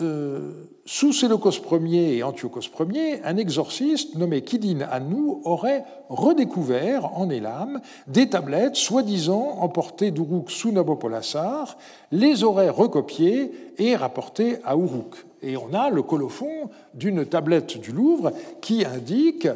[0.00, 0.50] euh,
[0.86, 7.80] sous Séleucos Ier et Antiochos Ier, un exorciste nommé Kidin Anou aurait redécouvert en Élam
[8.08, 11.78] des tablettes soi-disant emportées d'Uruk sous Nabopolassar,
[12.10, 15.14] les aurait recopiées et rapportées à Uruk.
[15.42, 19.46] Et on a le colophon d'une tablette du Louvre qui indique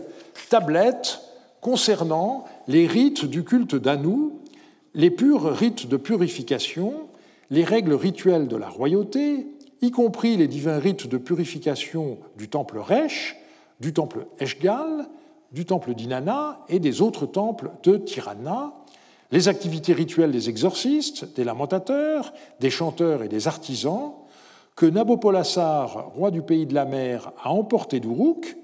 [0.51, 1.21] tablette
[1.61, 4.39] concernant les rites du culte d'Anou,
[4.95, 7.09] les purs rites de purification,
[7.51, 9.47] les règles rituelles de la royauté,
[9.81, 13.37] y compris les divins rites de purification du temple Resh,
[13.81, 15.07] du temple Eshgal,
[15.53, 18.75] du temple d'Inanna et des autres temples de Tirana,
[19.31, 24.13] les activités rituelles des exorcistes, des lamentateurs, des chanteurs et des artisans,
[24.75, 28.57] que Nabopolassar, roi du pays de la mer, a emporté d'Uruk,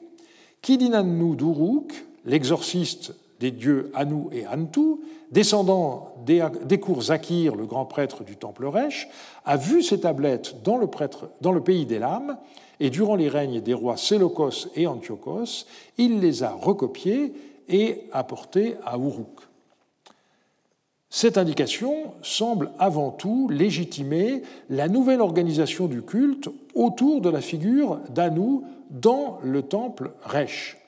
[0.63, 1.93] Kidinannu d'Uruk,
[2.25, 8.67] l'exorciste des dieux Anu et Antu, descendant des cours Zakir, le grand prêtre du temple
[8.67, 9.09] Resh,
[9.45, 12.39] a vu ces tablettes dans le, pays d'Elam,
[12.81, 15.67] et durant les règnes des rois Séleucos et Antiochos,
[15.99, 17.33] il les a recopiées
[17.69, 19.41] et apportées à Uruk.
[21.11, 28.01] Cette indication semble avant tout légitimer la nouvelle organisation du culte autour de la figure
[28.11, 30.84] d'Anu dans le temple Resh.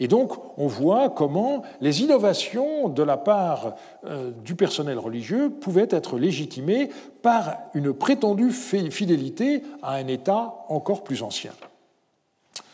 [0.00, 3.74] Et donc, on voit comment les innovations de la part
[4.06, 6.88] euh, du personnel religieux pouvaient être légitimées
[7.20, 11.52] par une prétendue fidélité à un État encore plus ancien.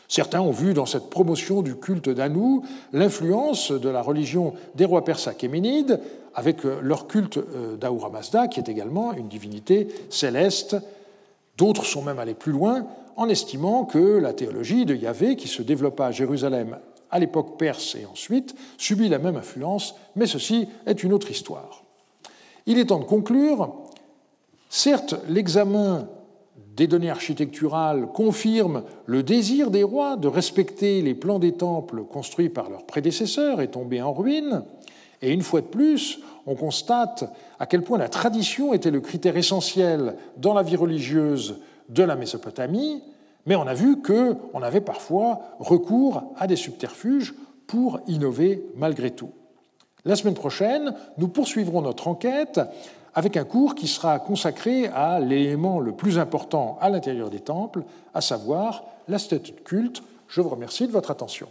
[0.07, 2.61] Certains ont vu dans cette promotion du culte d'Anu
[2.93, 5.99] l'influence de la religion des rois perses achéménides,
[6.33, 10.77] avec euh, leur culte euh, d'Ahura Mazda, qui est également une divinité céleste.
[11.57, 15.61] D'autres sont même allés plus loin en estimant que la théologie de Yahvé, qui se
[15.61, 16.77] développa à Jérusalem
[17.11, 21.83] à l'époque perse et ensuite, subit la même influence, mais ceci est une autre histoire.
[22.65, 23.73] Il est temps de conclure.
[24.69, 26.09] Certes, l'examen
[26.75, 32.49] des données architecturales confirme le désir des rois de respecter les plans des temples construits
[32.49, 34.63] par leurs prédécesseurs et tombés en ruine,
[35.21, 37.23] et une fois de plus, on constate
[37.59, 42.15] à quel point la tradition était le critère essentiel dans la vie religieuse de la
[42.15, 43.01] Mésopotamie,
[43.47, 47.33] mais on a vu qu'on avait parfois recours à des subterfuges
[47.65, 49.31] pour innover malgré tout.
[50.05, 52.59] La semaine prochaine, nous poursuivrons notre enquête
[53.15, 57.83] avec un cours qui sera consacré à l'élément le plus important à l'intérieur des temples,
[58.13, 60.03] à savoir la statue de culte.
[60.27, 61.47] Je vous remercie de votre attention.